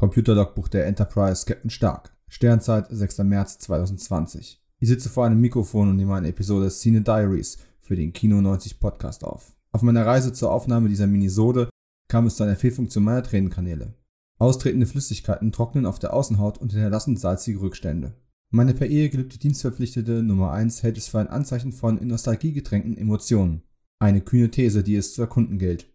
Computerlogbuch 0.00 0.68
der 0.68 0.86
Enterprise 0.86 1.44
Captain 1.44 1.68
Stark. 1.68 2.16
Sternzeit 2.26 2.86
6. 2.88 3.18
März 3.18 3.58
2020. 3.58 4.58
Ich 4.78 4.88
sitze 4.88 5.10
vor 5.10 5.26
einem 5.26 5.42
Mikrofon 5.42 5.90
und 5.90 5.96
nehme 5.96 6.14
eine 6.14 6.28
Episode 6.28 6.70
Cine 6.70 7.02
Diaries 7.02 7.58
für 7.80 7.96
den 7.96 8.14
Kino 8.14 8.40
90 8.40 8.80
Podcast 8.80 9.24
auf. 9.24 9.54
Auf 9.72 9.82
meiner 9.82 10.06
Reise 10.06 10.32
zur 10.32 10.52
Aufnahme 10.52 10.88
dieser 10.88 11.06
Minisode 11.06 11.68
kam 12.08 12.24
es 12.24 12.36
zu 12.36 12.44
einer 12.44 12.56
Fehlfunktion 12.56 13.04
meiner 13.04 13.22
Tränenkanäle. 13.22 13.92
Austretende 14.38 14.86
Flüssigkeiten 14.86 15.52
trocknen 15.52 15.84
auf 15.84 15.98
der 15.98 16.14
Außenhaut 16.14 16.56
und 16.56 16.72
hinterlassen 16.72 17.18
salzige 17.18 17.60
Rückstände. 17.60 18.14
Meine 18.50 18.72
per 18.72 18.86
Ehe 18.86 19.10
gelübde 19.10 19.36
Dienstverpflichtete 19.36 20.22
Nummer 20.22 20.52
1 20.52 20.82
hält 20.82 20.96
es 20.96 21.08
für 21.08 21.18
ein 21.18 21.28
Anzeichen 21.28 21.72
von 21.72 21.98
in 21.98 22.08
Nostalgie 22.08 22.54
getränkten 22.54 22.96
Emotionen. 22.96 23.64
Eine 23.98 24.22
kühne 24.22 24.50
These, 24.50 24.82
die 24.82 24.96
es 24.96 25.12
zu 25.12 25.20
erkunden 25.20 25.58
gilt. 25.58 25.92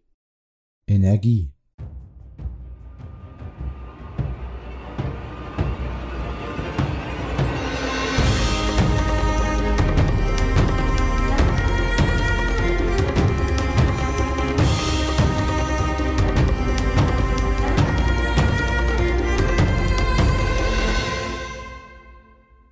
Energie. 0.86 1.55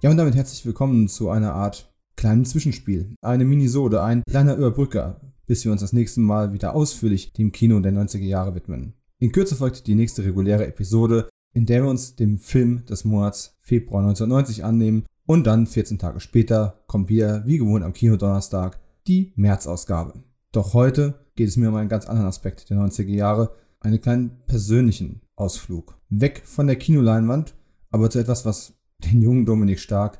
Ja, 0.04 0.10
und 0.10 0.18
damit 0.18 0.34
herzlich 0.34 0.66
willkommen 0.66 1.08
zu 1.08 1.30
einer 1.30 1.54
Art 1.54 1.90
kleinen 2.14 2.44
Zwischenspiel. 2.44 3.16
Eine 3.22 3.46
Minisode, 3.46 4.02
ein 4.02 4.22
kleiner 4.28 4.54
Überbrücker, 4.54 5.22
bis 5.46 5.64
wir 5.64 5.72
uns 5.72 5.80
das 5.80 5.94
nächste 5.94 6.20
Mal 6.20 6.52
wieder 6.52 6.74
ausführlich 6.74 7.32
dem 7.32 7.52
Kino 7.52 7.80
der 7.80 7.94
90er 7.94 8.18
Jahre 8.18 8.54
widmen. 8.54 8.92
In 9.18 9.32
Kürze 9.32 9.56
folgt 9.56 9.86
die 9.86 9.94
nächste 9.94 10.22
reguläre 10.22 10.66
Episode, 10.66 11.30
in 11.54 11.64
der 11.64 11.84
wir 11.84 11.88
uns 11.88 12.16
dem 12.16 12.36
Film 12.36 12.84
des 12.84 13.06
Monats 13.06 13.56
Februar 13.60 14.02
1990 14.02 14.62
annehmen 14.62 15.06
und 15.24 15.46
dann 15.46 15.66
14 15.66 15.98
Tage 15.98 16.20
später 16.20 16.84
kommt 16.86 17.08
wieder, 17.08 17.46
wie 17.46 17.56
gewohnt 17.56 17.82
am 17.82 17.94
Kinodonnerstag, 17.94 18.78
die 19.06 19.32
März-Ausgabe. 19.36 20.22
Doch 20.52 20.74
heute 20.74 21.14
geht 21.34 21.48
es 21.48 21.56
mir 21.56 21.70
um 21.70 21.76
einen 21.76 21.88
ganz 21.88 22.04
anderen 22.04 22.28
Aspekt 22.28 22.68
der 22.68 22.76
90er 22.76 23.08
Jahre, 23.08 23.54
einen 23.80 24.02
kleinen 24.02 24.42
persönlichen 24.46 25.22
Ausflug. 25.34 25.96
Weg 26.10 26.42
von 26.44 26.66
der 26.66 26.76
Kinoleinwand, 26.76 27.54
aber 27.90 28.10
zu 28.10 28.18
etwas, 28.18 28.44
was 28.44 28.74
den 29.04 29.22
jungen 29.22 29.46
Dominik 29.46 29.80
Stark 29.80 30.18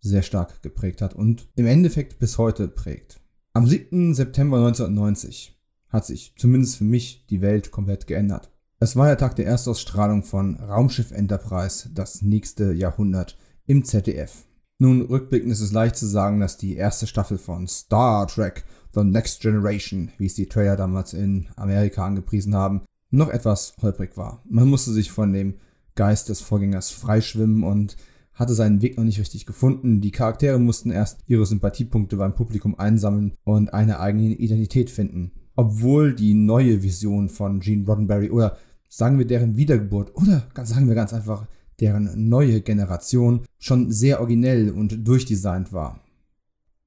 sehr 0.00 0.22
stark 0.22 0.62
geprägt 0.62 1.02
hat 1.02 1.14
und 1.14 1.48
im 1.56 1.66
Endeffekt 1.66 2.18
bis 2.18 2.38
heute 2.38 2.68
prägt. 2.68 3.20
Am 3.52 3.66
7. 3.66 4.14
September 4.14 4.58
1990 4.58 5.58
hat 5.88 6.04
sich 6.04 6.34
zumindest 6.36 6.76
für 6.76 6.84
mich 6.84 7.26
die 7.30 7.40
Welt 7.40 7.70
komplett 7.70 8.06
geändert. 8.06 8.50
Es 8.78 8.96
war 8.96 9.06
der 9.06 9.16
Tag 9.16 9.36
der 9.36 9.46
Erstausstrahlung 9.46 10.22
von 10.22 10.56
Raumschiff 10.56 11.10
Enterprise, 11.10 11.88
das 11.94 12.20
nächste 12.20 12.72
Jahrhundert, 12.72 13.38
im 13.64 13.84
ZDF. 13.84 14.46
Nun, 14.78 15.00
rückblickend 15.00 15.50
ist 15.50 15.62
es 15.62 15.72
leicht 15.72 15.96
zu 15.96 16.06
sagen, 16.06 16.40
dass 16.40 16.58
die 16.58 16.76
erste 16.76 17.06
Staffel 17.06 17.38
von 17.38 17.66
Star 17.66 18.26
Trek 18.26 18.64
The 18.94 19.02
Next 19.04 19.40
Generation, 19.40 20.10
wie 20.18 20.26
es 20.26 20.34
die 20.34 20.48
Trailer 20.48 20.76
damals 20.76 21.14
in 21.14 21.48
Amerika 21.56 22.06
angepriesen 22.06 22.54
haben, 22.54 22.82
noch 23.10 23.30
etwas 23.30 23.74
holprig 23.80 24.16
war. 24.16 24.42
Man 24.48 24.68
musste 24.68 24.92
sich 24.92 25.10
von 25.10 25.32
dem 25.32 25.54
Geist 25.94 26.28
des 26.28 26.42
Vorgängers 26.42 26.90
freischwimmen 26.90 27.62
und 27.62 27.96
hatte 28.36 28.54
seinen 28.54 28.82
Weg 28.82 28.96
noch 28.96 29.04
nicht 29.04 29.18
richtig 29.18 29.46
gefunden. 29.46 30.00
Die 30.00 30.10
Charaktere 30.12 30.60
mussten 30.60 30.90
erst 30.90 31.20
ihre 31.26 31.46
Sympathiepunkte 31.46 32.18
beim 32.18 32.34
Publikum 32.34 32.78
einsammeln 32.78 33.32
und 33.44 33.72
eine 33.72 33.98
eigene 33.98 34.34
Identität 34.34 34.90
finden. 34.90 35.32
Obwohl 35.56 36.14
die 36.14 36.34
neue 36.34 36.82
Vision 36.82 37.30
von 37.30 37.60
Gene 37.60 37.86
Roddenberry 37.86 38.30
oder 38.30 38.58
sagen 38.88 39.18
wir 39.18 39.26
deren 39.26 39.56
Wiedergeburt 39.56 40.14
oder 40.14 40.46
sagen 40.64 40.86
wir 40.86 40.94
ganz 40.94 41.14
einfach 41.14 41.48
deren 41.80 42.28
neue 42.28 42.60
Generation 42.60 43.44
schon 43.58 43.90
sehr 43.90 44.20
originell 44.20 44.70
und 44.70 45.08
durchdesignt 45.08 45.72
war. 45.72 46.00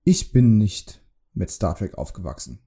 Ich 0.04 0.32
bin 0.32 0.58
nicht 0.58 1.02
mit 1.34 1.50
Star 1.50 1.76
Trek 1.76 1.98
aufgewachsen. 1.98 2.60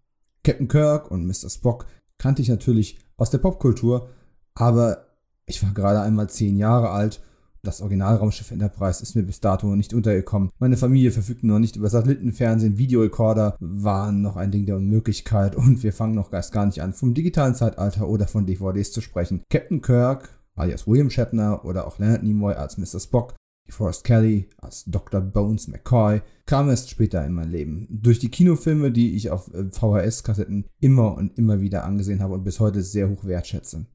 Captain 0.42 0.69
Kirk 0.69 1.10
und 1.10 1.25
Mr. 1.26 1.50
Spock 1.50 1.87
kannte 2.19 2.42
ich 2.42 2.48
natürlich 2.48 2.98
aus 3.16 3.31
der 3.31 3.38
Popkultur, 3.38 4.09
aber 4.54 5.06
ich 5.47 5.62
war 5.62 5.72
gerade 5.72 6.00
einmal 6.00 6.28
zehn 6.28 6.56
Jahre 6.56 6.91
alt 6.91 7.21
das 7.62 7.81
Originalraumschiff 7.81 8.50
Enterprise 8.50 9.03
ist 9.03 9.15
mir 9.15 9.23
bis 9.23 9.41
dato 9.41 9.75
nicht 9.77 9.95
untergekommen. 9.95 10.50
Meine 10.59 10.77
Familie 10.77 11.12
verfügte 11.12 11.47
noch 11.47 11.61
nicht 11.61 11.77
über 11.77 11.89
Satellitenfernsehen, 11.89 12.77
Videorekorder 12.77 13.56
waren 13.61 14.21
noch 14.21 14.37
ein 14.37 14.50
Ding 14.50 14.67
der 14.67 14.77
Unmöglichkeit 14.77 15.55
und 15.56 15.83
wir 15.83 15.93
fangen 15.93 16.15
noch 16.15 16.33
erst 16.33 16.53
gar 16.53 16.67
nicht 16.67 16.83
an, 16.83 16.93
vom 16.93 17.15
digitalen 17.15 17.55
Zeitalter 17.55 18.09
oder 18.09 18.27
von 18.27 18.47
DVDs 18.47 18.93
zu 18.93 19.01
sprechen. 19.01 19.45
Captain 19.49 19.81
Kirk, 19.81 20.31
alias 20.56 20.87
William 20.87 21.11
Shatner 21.11 21.65
oder 21.65 21.87
auch 21.87 21.99
Leonard 21.99 22.25
Nimoy 22.25 22.55
als 22.55 22.78
Mr. 22.78 22.99
Spock, 22.99 23.34
Forrest 23.69 24.05
Kelly 24.05 24.49
als 24.59 24.84
Dr. 24.84 25.21
Bones 25.21 25.69
McCoy 25.69 26.21
kam 26.47 26.69
erst 26.69 26.91
später 26.91 27.25
in 27.25 27.33
mein 27.33 27.51
Leben. 27.51 27.87
Durch 27.89 28.19
die 28.19 28.28
Kinofilme, 28.28 28.91
die 28.91 29.15
ich 29.15 29.31
auf 29.31 29.55
äh, 29.55 29.71
VHS-Kassetten 29.71 30.67
immer 30.81 31.17
und 31.17 31.39
immer 31.39 31.61
wieder 31.61 31.84
angesehen 31.84 32.22
habe 32.22 32.34
und 32.34 32.45
bis 32.45 32.59
heute 32.59 32.83
sehr 32.83 33.09
hoch 33.09 33.25
wertschätze. 33.25 33.87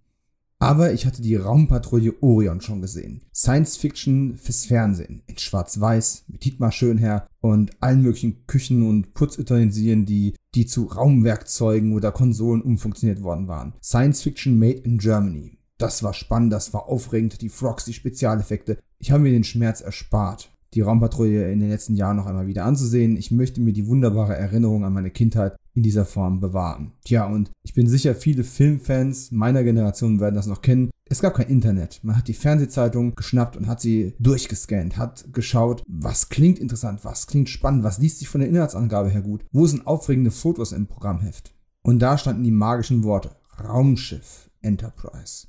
Aber 0.59 0.91
ich 0.91 1.05
hatte 1.05 1.21
die 1.21 1.35
Raumpatrouille 1.35 2.15
Orion 2.21 2.61
schon 2.61 2.81
gesehen. 2.81 3.21
Science 3.33 3.77
Fiction 3.77 4.37
fürs 4.37 4.65
Fernsehen. 4.65 5.21
In 5.27 5.37
Schwarz-Weiß, 5.37 6.25
mit 6.27 6.45
Dietmar 6.45 6.71
Schönherr 6.71 7.27
und 7.41 7.71
allen 7.79 8.01
möglichen 8.01 8.47
Küchen 8.47 8.87
und 8.87 9.13
Putzutensilien, 9.13 10.05
die, 10.05 10.33
die 10.55 10.65
zu 10.65 10.85
Raumwerkzeugen 10.85 11.93
oder 11.93 12.11
Konsolen 12.11 12.63
umfunktioniert 12.63 13.21
worden 13.21 13.47
waren. 13.47 13.73
Science 13.83 14.23
Fiction 14.23 14.57
made 14.57 14.79
in 14.79 14.97
Germany. 14.97 15.59
Das 15.77 16.01
war 16.01 16.15
spannend, 16.15 16.51
das 16.53 16.73
war 16.73 16.87
aufregend, 16.87 17.41
die 17.41 17.49
Frogs, 17.49 17.85
die 17.85 17.93
Spezialeffekte. 17.93 18.79
Ich 18.97 19.11
habe 19.11 19.21
mir 19.21 19.31
den 19.31 19.43
Schmerz 19.43 19.81
erspart 19.81 20.51
die 20.73 20.81
Raumpatrouille 20.81 21.51
in 21.51 21.59
den 21.59 21.69
letzten 21.69 21.95
Jahren 21.95 22.17
noch 22.17 22.25
einmal 22.25 22.47
wieder 22.47 22.65
anzusehen. 22.65 23.15
Ich 23.15 23.31
möchte 23.31 23.61
mir 23.61 23.73
die 23.73 23.87
wunderbare 23.87 24.35
Erinnerung 24.35 24.83
an 24.83 24.93
meine 24.93 25.11
Kindheit 25.11 25.55
in 25.77 25.83
dieser 25.83 26.05
Form 26.05 26.39
bewahren. 26.39 26.93
Tja, 27.05 27.27
und 27.27 27.51
ich 27.61 27.75
bin 27.75 27.87
sicher, 27.87 28.15
viele 28.15 28.43
Filmfans 28.43 29.31
meiner 29.31 29.63
Generation 29.63 30.19
werden 30.19 30.33
das 30.33 30.47
noch 30.47 30.63
kennen. 30.63 30.89
Es 31.07 31.21
gab 31.21 31.35
kein 31.35 31.49
Internet. 31.49 31.99
Man 32.03 32.17
hat 32.17 32.27
die 32.27 32.33
Fernsehzeitung 32.33 33.13
geschnappt 33.13 33.55
und 33.55 33.67
hat 33.67 33.79
sie 33.79 34.15
durchgescannt, 34.17 34.97
hat 34.97 35.31
geschaut, 35.31 35.83
was 35.87 36.29
klingt 36.29 36.57
interessant, 36.57 37.05
was 37.05 37.27
klingt 37.27 37.49
spannend, 37.49 37.83
was 37.83 37.99
liest 37.99 38.17
sich 38.17 38.27
von 38.27 38.41
der 38.41 38.49
Inhaltsangabe 38.49 39.09
her 39.09 39.21
gut, 39.21 39.45
wo 39.51 39.67
sind 39.67 39.85
aufregende 39.85 40.31
Fotos 40.31 40.71
im 40.71 40.87
Programmheft. 40.87 41.53
Und 41.83 41.99
da 41.99 42.17
standen 42.17 42.43
die 42.43 42.51
magischen 42.51 43.03
Worte 43.03 43.35
Raumschiff 43.63 44.49
Enterprise. 44.61 45.45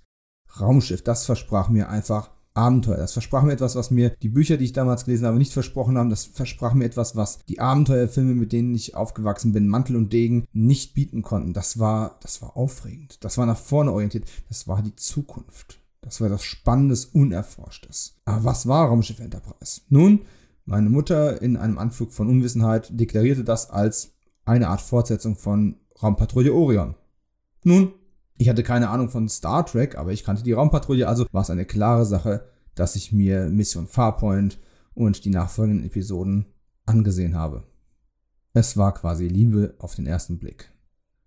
Raumschiff, 0.60 1.03
das 1.03 1.25
versprach 1.25 1.71
mir 1.71 1.89
einfach 1.89 2.31
Abenteuer. 2.59 2.97
Das 2.97 3.13
versprach 3.13 3.43
mir 3.43 3.53
etwas, 3.53 3.77
was 3.77 3.91
mir 3.91 4.11
die 4.23 4.29
Bücher, 4.29 4.57
die 4.57 4.65
ich 4.65 4.73
damals 4.73 5.05
gelesen 5.05 5.27
habe, 5.27 5.39
nicht 5.39 5.53
versprochen 5.53 5.97
haben. 5.97 6.11
Das 6.11 6.25
versprach 6.25 6.75
mir 6.75 6.85
etwas, 6.85 7.15
was 7.15 7.39
die 7.49 7.61
Abenteuerfilme, 7.61 8.35
mit 8.35 8.53
denen 8.53 8.75
ich 8.75 8.97
aufgewachsen 8.97 9.53
bin, 9.53 9.69
Mantel 9.69 9.97
und 9.97 10.13
Degen, 10.13 10.47
nicht 10.53 10.95
bieten 10.95 11.23
konnten. 11.23 11.53
Das 11.53 11.79
war, 11.79 12.19
das 12.21 12.43
war 12.43 12.57
aufregend. 12.57 13.25
Das 13.25 13.39
war 13.39 13.47
nach 13.47 13.57
vorne 13.57 13.93
orientiert. 13.93 14.25
Das 14.49 14.67
war 14.67 14.83
die 14.83 14.97
Zukunft. 14.97 15.79
Das 16.01 16.21
war 16.21 16.27
etwas 16.27 16.45
Spannendes, 16.45 17.07
Unerforschtes. 17.07 18.17
Aber 18.25 18.45
was 18.45 18.67
war 18.67 18.89
Raumschiff 18.89 19.21
Enterprise? 19.21 19.83
Nun, 19.89 20.23
meine 20.65 20.91
Mutter 20.91 21.41
in 21.41 21.57
einem 21.57 21.79
Anflug 21.79 22.13
von 22.13 22.29
Unwissenheit 22.29 22.89
deklarierte 22.91 23.45
das 23.45 23.71
als 23.71 24.13
eine 24.45 24.69
Art 24.69 24.81
Fortsetzung 24.81 25.37
von 25.37 25.77
Raumpatrouille 26.03 26.53
Orion. 26.53 26.95
Nun, 27.65 27.93
ich 28.38 28.49
hatte 28.49 28.62
keine 28.62 28.88
Ahnung 28.88 29.09
von 29.09 29.28
Star 29.28 29.66
Trek, 29.66 29.99
aber 29.99 30.12
ich 30.12 30.25
kannte 30.25 30.43
die 30.43 30.53
Raumpatrouille, 30.53 31.09
also 31.09 31.26
war 31.32 31.43
es 31.43 31.50
eine 31.50 31.66
klare 31.66 32.06
Sache, 32.06 32.47
dass 32.75 32.97
ich 32.97 33.12
mir 33.12 33.49
Mission 33.50 33.88
Farpoint 33.88 34.59
und 34.94 35.25
die 35.25 35.31
nachfolgenden 35.31 35.84
Episoden 35.84 36.47
angesehen 36.87 37.34
habe. 37.34 37.65
Es 38.53 38.77
war 38.77 38.94
quasi 38.94 39.27
Liebe 39.27 39.75
auf 39.78 39.94
den 39.94 40.06
ersten 40.06 40.38
Blick. 40.38 40.72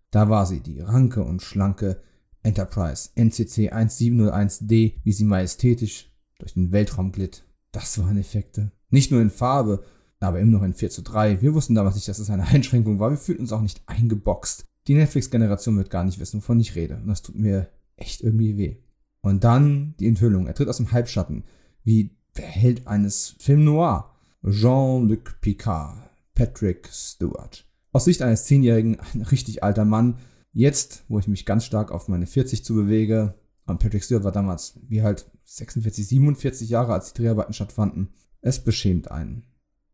Da 0.09 0.29
war 0.29 0.45
sie, 0.45 0.61
die 0.61 0.79
ranke 0.79 1.23
und 1.23 1.41
schlanke 1.41 2.01
Enterprise 2.43 3.09
NCC 3.15 3.71
1701D, 3.71 4.95
wie 5.03 5.13
sie 5.13 5.25
majestätisch 5.25 6.11
durch 6.39 6.53
den 6.53 6.71
Weltraum 6.71 7.11
glitt. 7.11 7.45
Das 7.71 7.97
waren 7.99 8.17
Effekte. 8.17 8.71
Nicht 8.89 9.11
nur 9.11 9.21
in 9.21 9.29
Farbe, 9.29 9.83
aber 10.19 10.39
immer 10.39 10.51
noch 10.51 10.63
in 10.63 10.73
4 10.73 10.89
zu 10.89 11.01
3. 11.03 11.41
Wir 11.41 11.53
wussten 11.53 11.75
damals 11.75 11.95
nicht, 11.95 12.07
dass 12.07 12.19
es 12.19 12.29
eine 12.29 12.47
Einschränkung 12.47 12.99
war. 12.99 13.09
Wir 13.09 13.17
fühlten 13.17 13.43
uns 13.43 13.51
auch 13.51 13.61
nicht 13.61 13.81
eingeboxt. 13.85 14.65
Die 14.87 14.95
Netflix-Generation 14.95 15.77
wird 15.77 15.89
gar 15.89 16.03
nicht 16.03 16.19
wissen, 16.19 16.37
wovon 16.37 16.59
ich 16.59 16.75
rede. 16.75 16.95
Und 16.95 17.07
das 17.07 17.21
tut 17.21 17.35
mir 17.35 17.69
echt 17.95 18.21
irgendwie 18.21 18.57
weh. 18.57 18.77
Und 19.21 19.43
dann 19.43 19.95
die 19.99 20.07
Enthüllung. 20.07 20.47
Er 20.47 20.55
tritt 20.55 20.69
aus 20.69 20.77
dem 20.77 20.91
Halbschatten, 20.91 21.43
wie 21.83 22.17
der 22.37 22.47
Held 22.47 22.87
eines 22.87 23.35
Film 23.39 23.63
Noir. 23.65 24.11
Jean-Luc 24.43 25.39
Picard, 25.41 26.09
Patrick 26.33 26.89
Stewart. 26.91 27.67
Aus 27.91 28.05
Sicht 28.05 28.23
eines 28.23 28.45
Zehnjährigen 28.45 28.97
ein 29.13 29.21
richtig 29.21 29.63
alter 29.63 29.85
Mann. 29.85 30.17
Jetzt, 30.51 31.03
wo 31.07 31.19
ich 31.19 31.27
mich 31.27 31.45
ganz 31.45 31.65
stark 31.65 31.91
auf 31.91 32.07
meine 32.07 32.25
40 32.25 32.65
zu 32.65 32.73
bewege, 32.73 33.35
und 33.67 33.79
Patrick 33.79 34.03
Stewart 34.03 34.23
war 34.23 34.31
damals 34.31 34.79
wie 34.87 35.03
halt 35.03 35.29
46, 35.43 36.07
47 36.07 36.69
Jahre, 36.69 36.93
als 36.93 37.13
die 37.13 37.21
Dreharbeiten 37.21 37.53
stattfanden. 37.53 38.09
Es 38.41 38.63
beschämt 38.63 39.11
einen. 39.11 39.45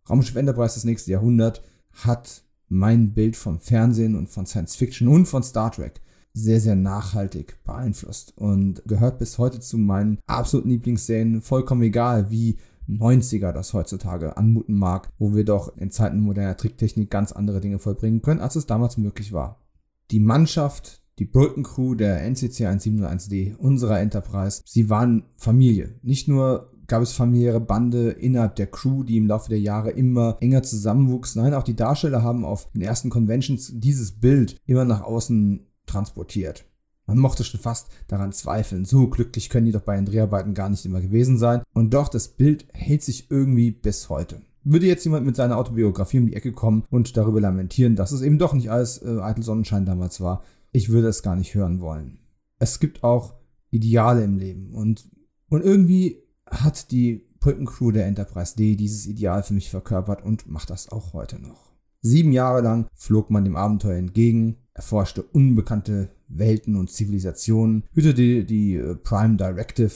Raumschiff 0.09 0.35
Enterprise 0.35 0.75
das 0.75 0.85
nächste 0.85 1.11
Jahrhundert 1.11 1.61
hat 1.91 2.43
mein 2.69 3.13
Bild 3.13 3.35
vom 3.35 3.59
Fernsehen 3.59 4.15
und 4.15 4.29
von 4.29 4.45
Science 4.45 4.75
Fiction 4.75 5.07
und 5.07 5.25
von 5.25 5.43
Star 5.43 5.71
Trek 5.71 6.01
sehr, 6.33 6.61
sehr 6.61 6.75
nachhaltig 6.75 7.57
beeinflusst 7.63 8.37
und 8.37 8.83
gehört 8.85 9.17
bis 9.17 9.37
heute 9.37 9.59
zu 9.59 9.77
meinen 9.77 10.19
absoluten 10.27 10.69
Lieblingsserien. 10.69 11.41
Vollkommen 11.41 11.81
egal, 11.81 12.29
wie 12.29 12.57
90er 12.87 13.51
das 13.51 13.73
heutzutage 13.73 14.37
anmuten 14.37 14.75
mag, 14.75 15.11
wo 15.17 15.35
wir 15.35 15.43
doch 15.43 15.75
in 15.77 15.91
Zeiten 15.91 16.19
moderner 16.19 16.55
Tricktechnik 16.55 17.09
ganz 17.09 17.31
andere 17.31 17.59
Dinge 17.59 17.79
vollbringen 17.79 18.21
können, 18.21 18.39
als 18.39 18.55
es 18.55 18.65
damals 18.65 18.97
möglich 18.97 19.33
war. 19.33 19.61
Die 20.11 20.19
Mannschaft, 20.19 21.01
die 21.19 21.25
Brückencrew 21.25 21.95
der 21.95 22.21
NCC 22.23 22.67
1701D, 22.67 23.55
unserer 23.55 23.99
Enterprise, 23.99 24.61
sie 24.65 24.89
waren 24.89 25.23
Familie. 25.35 25.95
Nicht 26.01 26.27
nur 26.27 26.71
gab 26.87 27.01
es 27.01 27.13
familiäre 27.13 27.59
Bande 27.59 28.11
innerhalb 28.11 28.55
der 28.55 28.67
Crew, 28.67 29.03
die 29.03 29.17
im 29.17 29.27
Laufe 29.27 29.49
der 29.49 29.59
Jahre 29.59 29.91
immer 29.91 30.37
enger 30.41 30.63
zusammenwuchs. 30.63 31.35
Nein, 31.35 31.53
auch 31.53 31.63
die 31.63 31.75
Darsteller 31.75 32.23
haben 32.23 32.45
auf 32.45 32.69
den 32.71 32.81
ersten 32.81 33.09
Conventions 33.09 33.71
dieses 33.75 34.13
Bild 34.19 34.57
immer 34.65 34.85
nach 34.85 35.01
außen 35.01 35.67
transportiert. 35.85 36.65
Man 37.05 37.19
mochte 37.19 37.45
schon 37.45 37.61
fast 37.61 37.87
daran 38.07 38.33
zweifeln, 38.33 38.83
so 38.83 39.07
glücklich 39.07 39.49
können 39.49 39.65
die 39.65 39.71
doch 39.71 39.81
bei 39.81 39.95
den 39.95 40.05
Dreharbeiten 40.05 40.53
gar 40.53 40.69
nicht 40.69 40.85
immer 40.85 40.99
gewesen 40.99 41.37
sein. 41.37 41.61
Und 41.73 41.93
doch, 41.93 42.09
das 42.09 42.27
Bild 42.27 42.67
hält 42.73 43.01
sich 43.01 43.31
irgendwie 43.31 43.71
bis 43.71 44.09
heute. 44.09 44.41
Würde 44.65 44.87
jetzt 44.87 45.05
jemand 45.05 45.25
mit 45.25 45.37
seiner 45.37 45.57
Autobiografie 45.57 46.19
um 46.19 46.27
die 46.27 46.35
Ecke 46.35 46.51
kommen 46.51 46.83
und 46.89 47.15
darüber 47.15 47.39
lamentieren, 47.39 47.95
dass 47.95 48.11
es 48.11 48.21
eben 48.21 48.37
doch 48.37 48.53
nicht 48.53 48.69
alles 48.69 49.01
äh, 49.01 49.19
eitel 49.21 49.43
Sonnenschein 49.43 49.85
damals 49.85 50.19
war, 50.19 50.43
ich 50.73 50.89
würde 50.89 51.07
es 51.07 51.23
gar 51.23 51.37
nicht 51.37 51.55
hören 51.55 51.79
wollen. 51.79 52.19
Es 52.59 52.81
gibt 52.81 53.03
auch 53.03 53.35
Ideale 53.69 54.25
im 54.25 54.37
Leben 54.37 54.73
und, 54.73 55.09
und 55.47 55.63
irgendwie 55.63 56.26
hat 56.51 56.91
die 56.91 57.25
Brückencrew 57.39 57.91
der 57.91 58.07
Enterprise 58.07 58.55
D 58.55 58.75
dieses 58.75 59.05
Ideal 59.05 59.43
für 59.43 59.53
mich 59.53 59.69
verkörpert 59.69 60.23
und 60.23 60.47
macht 60.47 60.69
das 60.69 60.91
auch 60.91 61.13
heute 61.13 61.39
noch. 61.39 61.71
Sieben 62.01 62.31
Jahre 62.31 62.61
lang 62.61 62.87
flog 62.93 63.29
man 63.29 63.43
dem 63.43 63.55
Abenteuer 63.55 63.97
entgegen, 63.97 64.57
erforschte 64.73 65.23
unbekannte 65.23 66.09
Welten 66.27 66.75
und 66.75 66.91
Zivilisationen, 66.91 67.83
hütete 67.93 68.43
die 68.43 68.75
äh, 68.75 68.95
Prime 68.95 69.35
Directive 69.35 69.91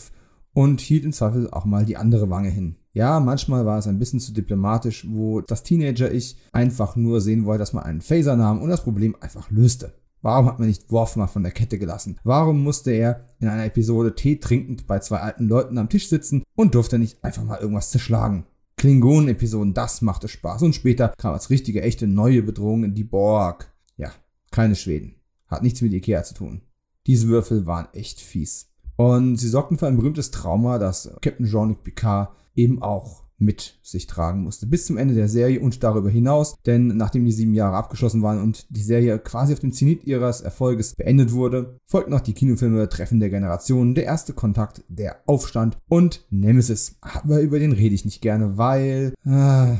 und 0.53 0.81
hielt 0.81 1.05
im 1.05 1.13
Zweifel 1.13 1.49
auch 1.49 1.65
mal 1.65 1.85
die 1.85 1.97
andere 1.97 2.29
Wange 2.29 2.49
hin. 2.49 2.75
Ja, 2.93 3.19
manchmal 3.21 3.65
war 3.65 3.77
es 3.77 3.87
ein 3.87 3.99
bisschen 3.99 4.19
zu 4.19 4.33
diplomatisch, 4.33 5.07
wo 5.09 5.39
das 5.39 5.63
Teenager-Ich 5.63 6.35
einfach 6.51 6.95
nur 6.97 7.21
sehen 7.21 7.45
wollte, 7.45 7.59
dass 7.59 7.73
man 7.73 7.85
einen 7.85 8.01
Phaser 8.01 8.35
nahm 8.35 8.61
und 8.61 8.69
das 8.69 8.83
Problem 8.83 9.15
einfach 9.21 9.49
löste. 9.49 9.93
Warum 10.21 10.45
hat 10.45 10.59
man 10.59 10.67
nicht 10.67 10.91
Worf 10.91 11.15
mal 11.15 11.27
von 11.27 11.43
der 11.43 11.51
Kette 11.51 11.79
gelassen? 11.79 12.19
Warum 12.23 12.63
musste 12.63 12.91
er 12.91 13.25
in 13.39 13.47
einer 13.47 13.65
Episode 13.65 14.13
Tee 14.13 14.37
trinkend 14.37 14.85
bei 14.85 14.99
zwei 14.99 15.17
alten 15.17 15.47
Leuten 15.47 15.77
am 15.77 15.89
Tisch 15.89 16.09
sitzen 16.09 16.43
und 16.55 16.75
durfte 16.75 16.99
nicht 16.99 17.23
einfach 17.23 17.43
mal 17.43 17.59
irgendwas 17.59 17.89
zerschlagen? 17.89 18.45
Klingonen-Episoden, 18.77 19.73
das 19.73 20.01
machte 20.01 20.27
Spaß. 20.27 20.61
Und 20.63 20.73
später 20.73 21.13
kam 21.17 21.33
als 21.33 21.49
richtige, 21.49 21.81
echte 21.81 22.07
neue 22.07 22.43
Bedrohung 22.43 22.93
die 22.93 23.03
Borg. 23.03 23.71
Ja, 23.95 24.11
keine 24.51 24.75
Schweden. 24.75 25.15
Hat 25.47 25.63
nichts 25.63 25.81
mit 25.81 25.93
Ikea 25.93 26.23
zu 26.23 26.33
tun. 26.33 26.61
Diese 27.07 27.27
Würfel 27.27 27.65
waren 27.65 27.87
echt 27.93 28.19
fies. 28.21 28.69
Und 28.95 29.37
sie 29.37 29.49
sorgten 29.49 29.77
für 29.77 29.87
ein 29.87 29.97
berühmtes 29.97 30.31
Trauma, 30.31 30.77
das 30.77 31.11
Captain 31.21 31.45
Jean-Luc 31.47 31.83
Picard 31.83 32.35
eben 32.55 32.81
auch 32.81 33.23
mit 33.41 33.79
sich 33.81 34.07
tragen 34.07 34.43
musste. 34.43 34.67
Bis 34.67 34.85
zum 34.85 34.97
Ende 34.97 35.13
der 35.13 35.27
Serie 35.27 35.59
und 35.59 35.83
darüber 35.83 36.09
hinaus, 36.09 36.55
denn 36.65 36.87
nachdem 36.87 37.25
die 37.25 37.31
sieben 37.31 37.53
Jahre 37.53 37.75
abgeschlossen 37.75 38.21
waren 38.21 38.41
und 38.41 38.67
die 38.69 38.83
Serie 38.83 39.19
quasi 39.19 39.53
auf 39.53 39.59
dem 39.59 39.73
Zenit 39.73 40.05
ihres 40.05 40.41
Erfolges 40.41 40.95
beendet 40.95 41.33
wurde, 41.33 41.77
folgten 41.85 42.11
noch 42.11 42.21
die 42.21 42.33
Kinofilme 42.33 42.87
Treffen 42.89 43.19
der 43.19 43.29
Generationen, 43.29 43.95
Der 43.95 44.05
erste 44.05 44.33
Kontakt, 44.33 44.83
Der 44.87 45.21
Aufstand 45.25 45.77
und 45.89 46.25
Nemesis. 46.29 46.95
Aber 47.01 47.41
über 47.41 47.59
den 47.59 47.71
rede 47.71 47.95
ich 47.95 48.05
nicht 48.05 48.21
gerne, 48.21 48.57
weil... 48.57 49.13
Äh, 49.25 49.75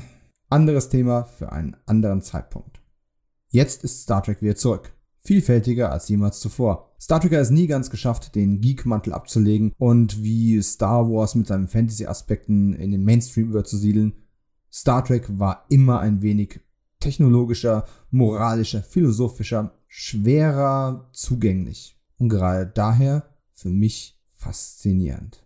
anderes 0.50 0.90
Thema 0.90 1.24
für 1.24 1.52
einen 1.54 1.78
anderen 1.86 2.22
Zeitpunkt. 2.22 2.82
Jetzt 3.50 3.84
ist 3.84 4.02
Star 4.02 4.22
Trek 4.22 4.42
wieder 4.42 4.56
zurück 4.56 4.92
vielfältiger 5.22 5.92
als 5.92 6.08
jemals 6.08 6.40
zuvor. 6.40 6.92
Star 7.00 7.20
Trek 7.20 7.34
hat 7.34 7.42
es 7.42 7.50
nie 7.50 7.68
ganz 7.68 7.90
geschafft, 7.90 8.36
den 8.36 8.62
Geek-Mantel 8.62 9.14
abzulegen 9.14 9.74
und 9.78 10.24
wie 10.24 10.62
Star 10.62 11.10
Wars 11.10 11.36
mit 11.36 11.48
seinen 11.48 11.68
Fantasy-Aspekten 11.68 12.74
in 12.74 12.92
den 12.92 13.04
Mainstream 13.04 13.50
überzusiedeln. 13.50 14.14
Star 14.72 15.04
Trek 15.04 15.26
war 15.40 15.66
immer 15.70 16.00
ein 16.00 16.22
wenig 16.22 16.62
technologischer, 17.00 17.86
moralischer, 18.10 18.82
philosophischer, 18.82 19.74
schwerer 19.88 21.10
zugänglich. 21.12 21.98
Und 22.18 22.30
gerade 22.30 22.68
daher 22.68 23.26
für 23.52 23.70
mich 23.70 24.20
faszinierend. 24.32 25.41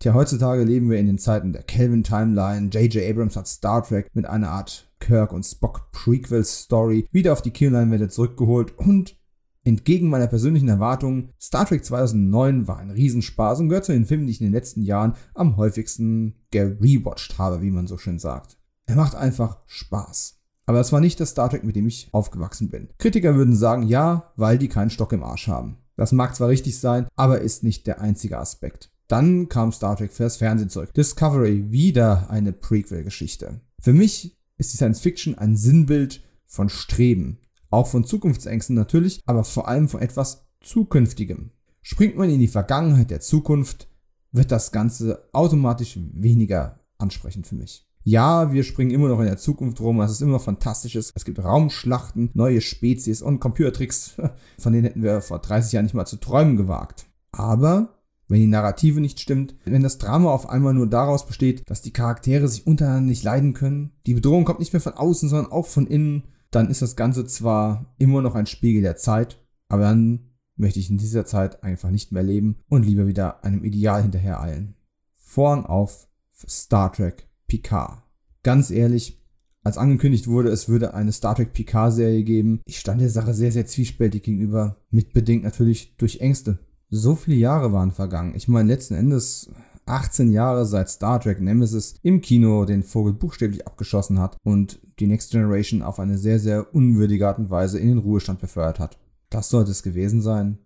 Tja, 0.00 0.14
heutzutage 0.14 0.62
leben 0.62 0.90
wir 0.90 0.98
in 1.00 1.06
den 1.06 1.18
Zeiten 1.18 1.52
der 1.52 1.64
Kelvin 1.64 2.04
Timeline. 2.04 2.68
J.J. 2.68 3.02
Abrams 3.10 3.34
hat 3.34 3.48
Star 3.48 3.82
Trek 3.82 4.08
mit 4.14 4.26
einer 4.26 4.50
Art 4.50 4.88
Kirk 5.00 5.32
und 5.32 5.42
Spock 5.42 5.90
Prequel 5.90 6.44
Story 6.44 7.08
wieder 7.10 7.32
auf 7.32 7.42
die 7.42 7.50
Kinoleinwände 7.50 8.08
zurückgeholt 8.08 8.78
und 8.78 9.16
entgegen 9.64 10.08
meiner 10.08 10.28
persönlichen 10.28 10.68
Erwartungen, 10.68 11.30
Star 11.40 11.66
Trek 11.66 11.84
2009 11.84 12.68
war 12.68 12.78
ein 12.78 12.90
Riesenspaß 12.90 13.58
und 13.58 13.70
gehört 13.70 13.86
zu 13.86 13.92
den 13.92 14.06
Filmen, 14.06 14.26
die 14.26 14.34
ich 14.34 14.40
in 14.40 14.46
den 14.46 14.54
letzten 14.54 14.82
Jahren 14.82 15.14
am 15.34 15.56
häufigsten 15.56 16.36
gerewatcht 16.52 17.36
habe, 17.38 17.60
wie 17.60 17.72
man 17.72 17.88
so 17.88 17.98
schön 17.98 18.20
sagt. 18.20 18.56
Er 18.86 18.94
macht 18.94 19.16
einfach 19.16 19.58
Spaß. 19.66 20.38
Aber 20.66 20.78
das 20.78 20.92
war 20.92 21.00
nicht 21.00 21.18
das 21.18 21.30
Star 21.30 21.50
Trek, 21.50 21.64
mit 21.64 21.74
dem 21.74 21.88
ich 21.88 22.08
aufgewachsen 22.12 22.70
bin. 22.70 22.88
Kritiker 22.98 23.34
würden 23.34 23.56
sagen, 23.56 23.82
ja, 23.82 24.32
weil 24.36 24.58
die 24.58 24.68
keinen 24.68 24.90
Stock 24.90 25.12
im 25.12 25.24
Arsch 25.24 25.48
haben. 25.48 25.78
Das 25.96 26.12
mag 26.12 26.36
zwar 26.36 26.50
richtig 26.50 26.78
sein, 26.78 27.08
aber 27.16 27.40
ist 27.40 27.64
nicht 27.64 27.88
der 27.88 28.00
einzige 28.00 28.38
Aspekt. 28.38 28.92
Dann 29.08 29.48
kam 29.48 29.72
Star 29.72 29.96
Trek 29.96 30.12
fürs 30.12 30.36
Fernsehen 30.36 30.68
zurück. 30.68 30.92
Discovery, 30.92 31.72
wieder 31.72 32.28
eine 32.28 32.52
Prequel-Geschichte. 32.52 33.62
Für 33.80 33.94
mich 33.94 34.36
ist 34.58 34.72
die 34.72 34.76
Science 34.76 35.00
Fiction 35.00 35.36
ein 35.36 35.56
Sinnbild 35.56 36.22
von 36.44 36.68
Streben. 36.68 37.38
Auch 37.70 37.86
von 37.86 38.04
Zukunftsängsten 38.04 38.76
natürlich, 38.76 39.20
aber 39.24 39.44
vor 39.44 39.66
allem 39.66 39.88
von 39.88 40.00
etwas 40.00 40.46
Zukünftigem. 40.60 41.50
Springt 41.80 42.16
man 42.16 42.28
in 42.28 42.40
die 42.40 42.48
Vergangenheit 42.48 43.10
der 43.10 43.20
Zukunft, 43.20 43.88
wird 44.30 44.52
das 44.52 44.72
Ganze 44.72 45.28
automatisch 45.32 45.98
weniger 46.12 46.80
ansprechend 46.98 47.46
für 47.46 47.54
mich. 47.54 47.86
Ja, 48.04 48.52
wir 48.52 48.64
springen 48.64 48.90
immer 48.90 49.08
noch 49.08 49.20
in 49.20 49.26
der 49.26 49.36
Zukunft 49.36 49.80
rum, 49.80 50.00
es 50.00 50.12
ist 50.12 50.22
immer 50.22 50.40
fantastisches. 50.40 51.12
Es 51.14 51.24
gibt 51.24 51.42
Raumschlachten, 51.42 52.30
neue 52.34 52.60
Spezies 52.60 53.22
und 53.22 53.40
Computertricks, 53.40 54.16
von 54.58 54.72
denen 54.72 54.84
hätten 54.84 55.02
wir 55.02 55.20
vor 55.20 55.38
30 55.38 55.72
Jahren 55.72 55.84
nicht 55.84 55.94
mal 55.94 56.06
zu 56.06 56.16
träumen 56.16 56.56
gewagt. 56.56 57.06
Aber 57.32 57.97
wenn 58.28 58.40
die 58.40 58.46
Narrative 58.46 59.00
nicht 59.00 59.20
stimmt, 59.20 59.56
wenn 59.64 59.82
das 59.82 59.98
Drama 59.98 60.30
auf 60.30 60.48
einmal 60.48 60.74
nur 60.74 60.86
daraus 60.86 61.26
besteht, 61.26 61.68
dass 61.68 61.82
die 61.82 61.92
Charaktere 61.92 62.46
sich 62.46 62.66
untereinander 62.66 63.08
nicht 63.08 63.24
leiden 63.24 63.54
können, 63.54 63.92
die 64.06 64.14
Bedrohung 64.14 64.44
kommt 64.44 64.60
nicht 64.60 64.72
mehr 64.72 64.82
von 64.82 64.92
außen, 64.92 65.28
sondern 65.28 65.50
auch 65.50 65.66
von 65.66 65.86
innen, 65.86 66.24
dann 66.50 66.70
ist 66.70 66.82
das 66.82 66.96
Ganze 66.96 67.24
zwar 67.26 67.94
immer 67.98 68.22
noch 68.22 68.34
ein 68.34 68.46
Spiegel 68.46 68.82
der 68.82 68.96
Zeit, 68.96 69.42
aber 69.68 69.82
dann 69.82 70.30
möchte 70.56 70.78
ich 70.78 70.90
in 70.90 70.98
dieser 70.98 71.24
Zeit 71.24 71.62
einfach 71.62 71.90
nicht 71.90 72.12
mehr 72.12 72.22
leben 72.22 72.56
und 72.68 72.84
lieber 72.84 73.06
wieder 73.06 73.44
einem 73.44 73.64
Ideal 73.64 74.02
hinterher 74.02 74.40
eilen. 74.40 74.74
Vorhang 75.14 75.64
auf 75.64 76.08
Star 76.34 76.92
Trek 76.92 77.28
Picard. 77.46 78.02
Ganz 78.42 78.70
ehrlich, 78.70 79.22
als 79.62 79.78
angekündigt 79.78 80.28
wurde, 80.28 80.48
es 80.50 80.68
würde 80.68 80.94
eine 80.94 81.12
Star 81.12 81.34
Trek 81.34 81.52
Picard-Serie 81.52 82.24
geben, 82.24 82.60
ich 82.64 82.78
stand 82.78 83.00
der 83.00 83.10
Sache 83.10 83.34
sehr, 83.34 83.52
sehr 83.52 83.66
zwiespältig 83.66 84.22
gegenüber. 84.22 84.76
Mitbedingt 84.90 85.44
natürlich 85.44 85.96
durch 85.96 86.20
Ängste 86.20 86.58
so 86.90 87.14
viele 87.14 87.36
Jahre 87.36 87.72
waren 87.72 87.92
vergangen. 87.92 88.34
Ich 88.34 88.48
meine, 88.48 88.68
letzten 88.68 88.94
Endes 88.94 89.50
18 89.86 90.32
Jahre 90.32 90.66
seit 90.66 90.88
Star 90.88 91.20
Trek 91.20 91.40
Nemesis 91.40 91.94
im 92.02 92.20
Kino 92.20 92.64
den 92.64 92.82
Vogel 92.82 93.12
buchstäblich 93.12 93.66
abgeschossen 93.66 94.18
hat 94.18 94.36
und 94.44 94.80
die 94.98 95.06
Next 95.06 95.30
Generation 95.30 95.82
auf 95.82 95.98
eine 95.98 96.18
sehr, 96.18 96.38
sehr 96.38 96.74
unwürdige 96.74 97.26
Art 97.26 97.38
und 97.38 97.50
Weise 97.50 97.78
in 97.78 97.88
den 97.88 97.98
Ruhestand 97.98 98.40
befördert 98.40 98.78
hat. 98.78 98.98
Das 99.30 99.48
sollte 99.48 99.70
es 99.70 99.82
gewesen 99.82 100.20
sein. 100.20 100.58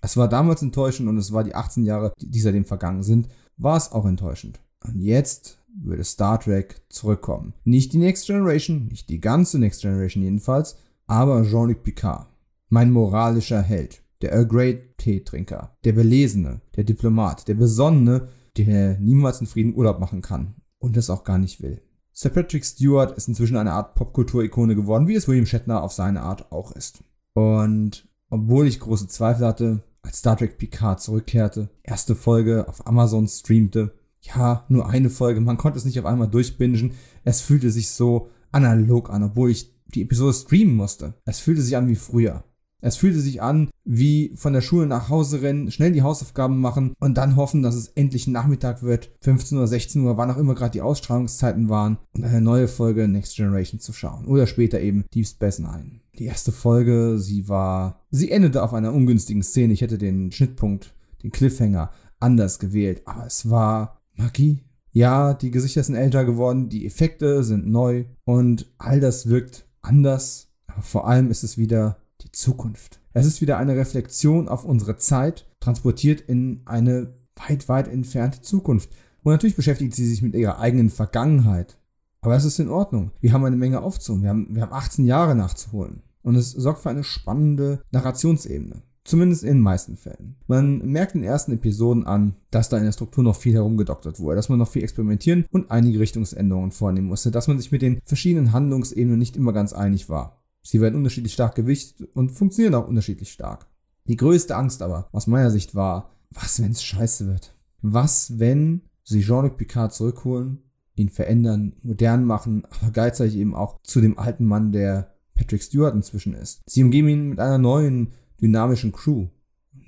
Es 0.00 0.16
war 0.16 0.28
damals 0.28 0.62
enttäuschend 0.62 1.08
und 1.08 1.18
es 1.18 1.32
war 1.32 1.44
die 1.44 1.54
18 1.54 1.84
Jahre, 1.84 2.12
die 2.20 2.40
seitdem 2.40 2.64
vergangen 2.64 3.02
sind, 3.02 3.28
war 3.56 3.76
es 3.76 3.90
auch 3.90 4.06
enttäuschend. 4.06 4.60
Und 4.84 5.00
jetzt 5.00 5.58
würde 5.74 6.04
Star 6.04 6.38
Trek 6.38 6.82
zurückkommen. 6.88 7.54
Nicht 7.64 7.92
die 7.92 7.98
Next 7.98 8.26
Generation, 8.26 8.86
nicht 8.86 9.08
die 9.08 9.20
ganze 9.20 9.58
Next 9.58 9.82
Generation 9.82 10.22
jedenfalls, 10.22 10.76
aber 11.06 11.42
Jean-Luc 11.42 11.82
Picard. 11.82 12.28
Mein 12.68 12.90
moralischer 12.92 13.62
Held 13.62 14.02
der 14.22 14.32
Earl 14.32 14.46
Grey 14.46 14.94
Teetrinker, 14.96 15.76
der 15.84 15.92
Belesene, 15.92 16.60
der 16.76 16.84
Diplomat, 16.84 17.48
der 17.48 17.54
Besonnene, 17.54 18.28
der 18.56 18.98
niemals 18.98 19.40
in 19.40 19.46
Frieden 19.46 19.74
Urlaub 19.74 20.00
machen 20.00 20.22
kann 20.22 20.54
und 20.78 20.96
das 20.96 21.10
auch 21.10 21.24
gar 21.24 21.38
nicht 21.38 21.62
will. 21.62 21.80
Sir 22.12 22.30
Patrick 22.30 22.64
Stewart 22.64 23.16
ist 23.16 23.28
inzwischen 23.28 23.56
eine 23.56 23.72
Art 23.72 23.94
Popkultur-Ikone 23.94 24.74
geworden, 24.74 25.06
wie 25.06 25.14
es 25.14 25.28
William 25.28 25.46
Shatner 25.46 25.82
auf 25.82 25.92
seine 25.92 26.22
Art 26.22 26.50
auch 26.50 26.72
ist. 26.72 27.04
Und 27.34 28.08
obwohl 28.28 28.66
ich 28.66 28.80
große 28.80 29.06
Zweifel 29.06 29.46
hatte, 29.46 29.82
als 30.02 30.18
Star 30.18 30.36
Trek 30.36 30.58
Picard 30.58 31.00
zurückkehrte, 31.00 31.68
erste 31.84 32.16
Folge 32.16 32.66
auf 32.68 32.86
Amazon 32.86 33.28
streamte, 33.28 33.94
ja, 34.20 34.64
nur 34.68 34.88
eine 34.88 35.10
Folge, 35.10 35.40
man 35.40 35.58
konnte 35.58 35.78
es 35.78 35.84
nicht 35.84 35.98
auf 36.00 36.06
einmal 36.06 36.28
durchbingen, 36.28 36.92
es 37.24 37.40
fühlte 37.40 37.70
sich 37.70 37.90
so 37.90 38.30
analog 38.50 39.10
an, 39.10 39.22
obwohl 39.22 39.50
ich 39.50 39.72
die 39.86 40.02
Episode 40.02 40.34
streamen 40.34 40.74
musste. 40.74 41.14
Es 41.24 41.38
fühlte 41.38 41.62
sich 41.62 41.76
an 41.76 41.88
wie 41.88 41.94
früher. 41.94 42.44
Es 42.80 42.96
fühlte 42.96 43.20
sich 43.20 43.42
an 43.42 43.70
wie 43.90 44.32
von 44.34 44.52
der 44.52 44.60
Schule 44.60 44.86
nach 44.86 45.08
Hause 45.08 45.40
rennen, 45.40 45.70
schnell 45.70 45.92
die 45.92 46.02
Hausaufgaben 46.02 46.60
machen 46.60 46.92
und 47.00 47.16
dann 47.16 47.36
hoffen, 47.36 47.62
dass 47.62 47.74
es 47.74 47.88
endlich 47.88 48.26
Nachmittag 48.26 48.82
wird, 48.82 49.10
15 49.22 49.56
Uhr, 49.56 49.66
16 49.66 50.04
Uhr, 50.04 50.18
wann 50.18 50.30
auch 50.30 50.36
immer 50.36 50.54
gerade 50.54 50.72
die 50.72 50.82
Ausstrahlungszeiten 50.82 51.70
waren, 51.70 51.96
und 52.14 52.22
eine 52.22 52.42
neue 52.42 52.68
Folge 52.68 53.08
Next 53.08 53.36
Generation 53.36 53.80
zu 53.80 53.94
schauen. 53.94 54.26
Oder 54.26 54.46
später 54.46 54.78
eben 54.78 55.06
Deep 55.14 55.26
Space 55.26 55.58
Nine. 55.58 56.00
Die 56.18 56.26
erste 56.26 56.52
Folge, 56.52 57.18
sie 57.18 57.48
war, 57.48 58.04
sie 58.10 58.30
endete 58.30 58.62
auf 58.62 58.74
einer 58.74 58.92
ungünstigen 58.92 59.42
Szene. 59.42 59.72
Ich 59.72 59.80
hätte 59.80 59.96
den 59.96 60.32
Schnittpunkt, 60.32 60.94
den 61.22 61.32
Cliffhanger 61.32 61.90
anders 62.20 62.58
gewählt, 62.58 63.02
aber 63.06 63.24
es 63.24 63.48
war 63.48 64.02
Magie. 64.16 64.64
Ja, 64.90 65.32
die 65.32 65.50
Gesichter 65.50 65.82
sind 65.82 65.94
älter 65.94 66.26
geworden, 66.26 66.68
die 66.68 66.84
Effekte 66.84 67.42
sind 67.42 67.66
neu 67.66 68.04
und 68.24 68.70
all 68.76 69.00
das 69.00 69.30
wirkt 69.30 69.66
anders. 69.80 70.48
Aber 70.66 70.82
vor 70.82 71.08
allem 71.08 71.30
ist 71.30 71.42
es 71.42 71.56
wieder 71.56 71.96
die 72.22 72.32
Zukunft. 72.32 73.00
Es 73.12 73.26
ist 73.26 73.40
wieder 73.40 73.58
eine 73.58 73.76
Reflexion 73.76 74.48
auf 74.48 74.64
unsere 74.64 74.96
Zeit, 74.96 75.46
transportiert 75.60 76.20
in 76.20 76.62
eine 76.64 77.14
weit, 77.36 77.68
weit 77.68 77.88
entfernte 77.88 78.42
Zukunft. 78.42 78.90
Und 79.22 79.32
natürlich 79.32 79.56
beschäftigt 79.56 79.94
sie 79.94 80.08
sich 80.08 80.22
mit 80.22 80.34
ihrer 80.34 80.58
eigenen 80.58 80.90
Vergangenheit. 80.90 81.78
Aber 82.20 82.34
es 82.34 82.44
ist 82.44 82.58
in 82.58 82.68
Ordnung. 82.68 83.12
Wir 83.20 83.32
haben 83.32 83.44
eine 83.44 83.56
Menge 83.56 83.80
aufzuholen. 83.80 84.22
Wir 84.22 84.30
haben, 84.30 84.54
wir 84.54 84.62
haben 84.62 84.72
18 84.72 85.04
Jahre 85.04 85.34
nachzuholen. 85.34 86.02
Und 86.22 86.34
es 86.34 86.50
sorgt 86.50 86.80
für 86.80 86.90
eine 86.90 87.04
spannende 87.04 87.82
Narrationsebene. 87.90 88.82
Zumindest 89.04 89.42
in 89.42 89.48
den 89.54 89.60
meisten 89.62 89.96
Fällen. 89.96 90.36
Man 90.46 90.86
merkt 90.86 91.14
in 91.14 91.22
den 91.22 91.30
ersten 91.30 91.52
Episoden 91.52 92.06
an, 92.06 92.34
dass 92.50 92.68
da 92.68 92.76
in 92.76 92.84
der 92.84 92.92
Struktur 92.92 93.24
noch 93.24 93.36
viel 93.36 93.54
herumgedoktert 93.54 94.20
wurde, 94.20 94.36
dass 94.36 94.50
man 94.50 94.58
noch 94.58 94.68
viel 94.68 94.82
experimentieren 94.82 95.46
und 95.50 95.70
einige 95.70 95.98
Richtungsänderungen 95.98 96.72
vornehmen 96.72 97.08
musste, 97.08 97.30
dass 97.30 97.48
man 97.48 97.58
sich 97.58 97.72
mit 97.72 97.80
den 97.80 98.02
verschiedenen 98.04 98.52
Handlungsebenen 98.52 99.18
nicht 99.18 99.36
immer 99.36 99.54
ganz 99.54 99.72
einig 99.72 100.10
war. 100.10 100.37
Sie 100.70 100.82
werden 100.82 100.96
unterschiedlich 100.96 101.32
stark 101.32 101.54
gewichtet 101.54 102.14
und 102.14 102.30
funktionieren 102.30 102.74
auch 102.74 102.86
unterschiedlich 102.86 103.32
stark. 103.32 103.68
Die 104.06 104.16
größte 104.16 104.54
Angst 104.54 104.82
aber 104.82 105.08
aus 105.12 105.26
meiner 105.26 105.50
Sicht 105.50 105.74
war, 105.74 106.10
was 106.28 106.60
wenn 106.62 106.72
es 106.72 106.82
scheiße 106.82 107.26
wird? 107.26 107.54
Was 107.80 108.38
wenn 108.38 108.82
sie 109.02 109.22
Jean-Luc 109.22 109.56
Picard 109.56 109.94
zurückholen, 109.94 110.58
ihn 110.94 111.08
verändern, 111.08 111.76
modern 111.80 112.26
machen, 112.26 112.66
aber 112.66 112.90
gleichzeitig 112.90 113.36
eben 113.36 113.54
auch 113.54 113.78
zu 113.82 114.02
dem 114.02 114.18
alten 114.18 114.44
Mann, 114.44 114.70
der 114.70 115.14
Patrick 115.34 115.62
Stewart 115.62 115.94
inzwischen 115.94 116.34
ist. 116.34 116.60
Sie 116.66 116.82
umgeben 116.82 117.08
ihn 117.08 117.28
mit 117.30 117.40
einer 117.40 117.56
neuen, 117.56 118.12
dynamischen 118.38 118.92
Crew. 118.92 119.28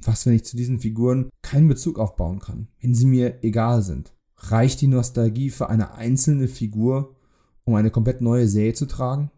Was, 0.07 0.25
wenn 0.25 0.33
ich 0.33 0.47
zu 0.47 0.57
diesen 0.57 0.81
Figuren 0.81 1.29
keinen 1.43 1.69
Bezug 1.69 1.99
aufbauen 1.99 2.39
kann, 2.39 2.69
wenn 2.81 2.95
sie 2.95 3.05
mir 3.05 3.45
egal 3.45 3.83
sind? 3.83 4.15
Reicht 4.39 4.81
die 4.81 4.87
Nostalgie 4.87 5.51
für 5.51 5.69
eine 5.69 5.93
einzelne 5.93 6.49
Figur, 6.49 7.17
um 7.65 7.75
eine 7.75 7.91
komplett 7.91 8.23
neue 8.23 8.49
Serie 8.49 8.73
zu 8.73 8.87
tragen? 8.87 9.31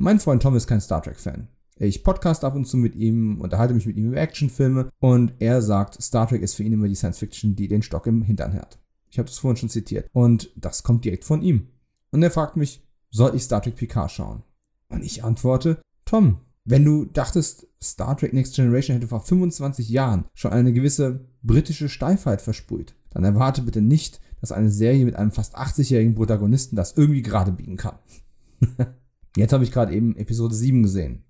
Mein 0.00 0.20
Freund 0.20 0.40
Tom 0.44 0.54
ist 0.54 0.68
kein 0.68 0.80
Star 0.80 1.02
Trek-Fan. 1.02 1.48
Ich 1.74 2.04
podcast 2.04 2.44
ab 2.44 2.54
und 2.54 2.66
zu 2.66 2.76
mit 2.76 2.94
ihm, 2.94 3.40
unterhalte 3.40 3.74
mich 3.74 3.84
mit 3.84 3.96
ihm 3.96 4.06
über 4.06 4.20
Actionfilme 4.20 4.90
und 5.00 5.32
er 5.40 5.60
sagt, 5.60 6.00
Star 6.00 6.28
Trek 6.28 6.40
ist 6.40 6.54
für 6.54 6.62
ihn 6.62 6.72
immer 6.72 6.86
die 6.86 6.94
Science 6.94 7.18
Fiction, 7.18 7.56
die 7.56 7.66
den 7.66 7.82
Stock 7.82 8.06
im 8.06 8.22
Hintern 8.22 8.54
hat. 8.54 8.78
Ich 9.10 9.18
habe 9.18 9.28
das 9.28 9.38
vorhin 9.38 9.56
schon 9.56 9.70
zitiert. 9.70 10.08
Und 10.12 10.52
das 10.54 10.84
kommt 10.84 11.04
direkt 11.04 11.24
von 11.24 11.42
ihm. 11.42 11.70
Und 12.12 12.22
er 12.22 12.30
fragt 12.30 12.56
mich, 12.56 12.86
soll 13.10 13.34
ich 13.34 13.42
Star 13.42 13.60
Trek 13.60 13.74
Picard 13.74 14.12
schauen? 14.12 14.44
Und 14.88 15.04
ich 15.04 15.24
antworte, 15.24 15.82
Tom, 16.04 16.42
wenn 16.64 16.84
du 16.84 17.04
dachtest, 17.04 17.66
Star 17.82 18.16
Trek 18.16 18.32
Next 18.32 18.54
Generation 18.54 18.94
hätte 18.94 19.08
vor 19.08 19.20
25 19.20 19.88
Jahren 19.88 20.26
schon 20.32 20.52
eine 20.52 20.72
gewisse 20.72 21.26
britische 21.42 21.88
Steifheit 21.88 22.40
versprüht, 22.40 22.94
dann 23.10 23.24
erwarte 23.24 23.62
bitte 23.62 23.82
nicht, 23.82 24.20
dass 24.40 24.52
eine 24.52 24.70
Serie 24.70 25.04
mit 25.04 25.16
einem 25.16 25.32
fast 25.32 25.58
80-jährigen 25.58 26.14
Protagonisten 26.14 26.76
das 26.76 26.96
irgendwie 26.96 27.22
gerade 27.22 27.50
biegen 27.50 27.76
kann. 27.76 27.98
Jetzt 29.36 29.52
habe 29.52 29.64
ich 29.64 29.72
gerade 29.72 29.94
eben 29.94 30.16
Episode 30.16 30.54
7 30.54 30.82
gesehen. 30.82 31.24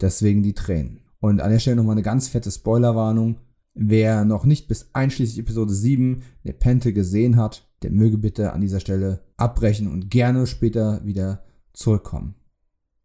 Deswegen 0.00 0.42
die 0.42 0.54
Tränen. 0.54 1.00
Und 1.20 1.40
an 1.40 1.50
der 1.50 1.58
Stelle 1.58 1.76
nochmal 1.76 1.94
eine 1.94 2.02
ganz 2.02 2.28
fette 2.28 2.50
Spoilerwarnung. 2.50 3.36
Wer 3.74 4.24
noch 4.24 4.44
nicht 4.44 4.68
bis 4.68 4.90
einschließlich 4.94 5.38
Episode 5.38 5.72
7 5.72 6.22
Nepente 6.42 6.92
gesehen 6.92 7.36
hat, 7.36 7.68
der 7.82 7.90
möge 7.90 8.18
bitte 8.18 8.52
an 8.52 8.60
dieser 8.60 8.80
Stelle 8.80 9.20
abbrechen 9.36 9.86
und 9.86 10.10
gerne 10.10 10.46
später 10.46 11.04
wieder 11.04 11.44
zurückkommen. 11.72 12.34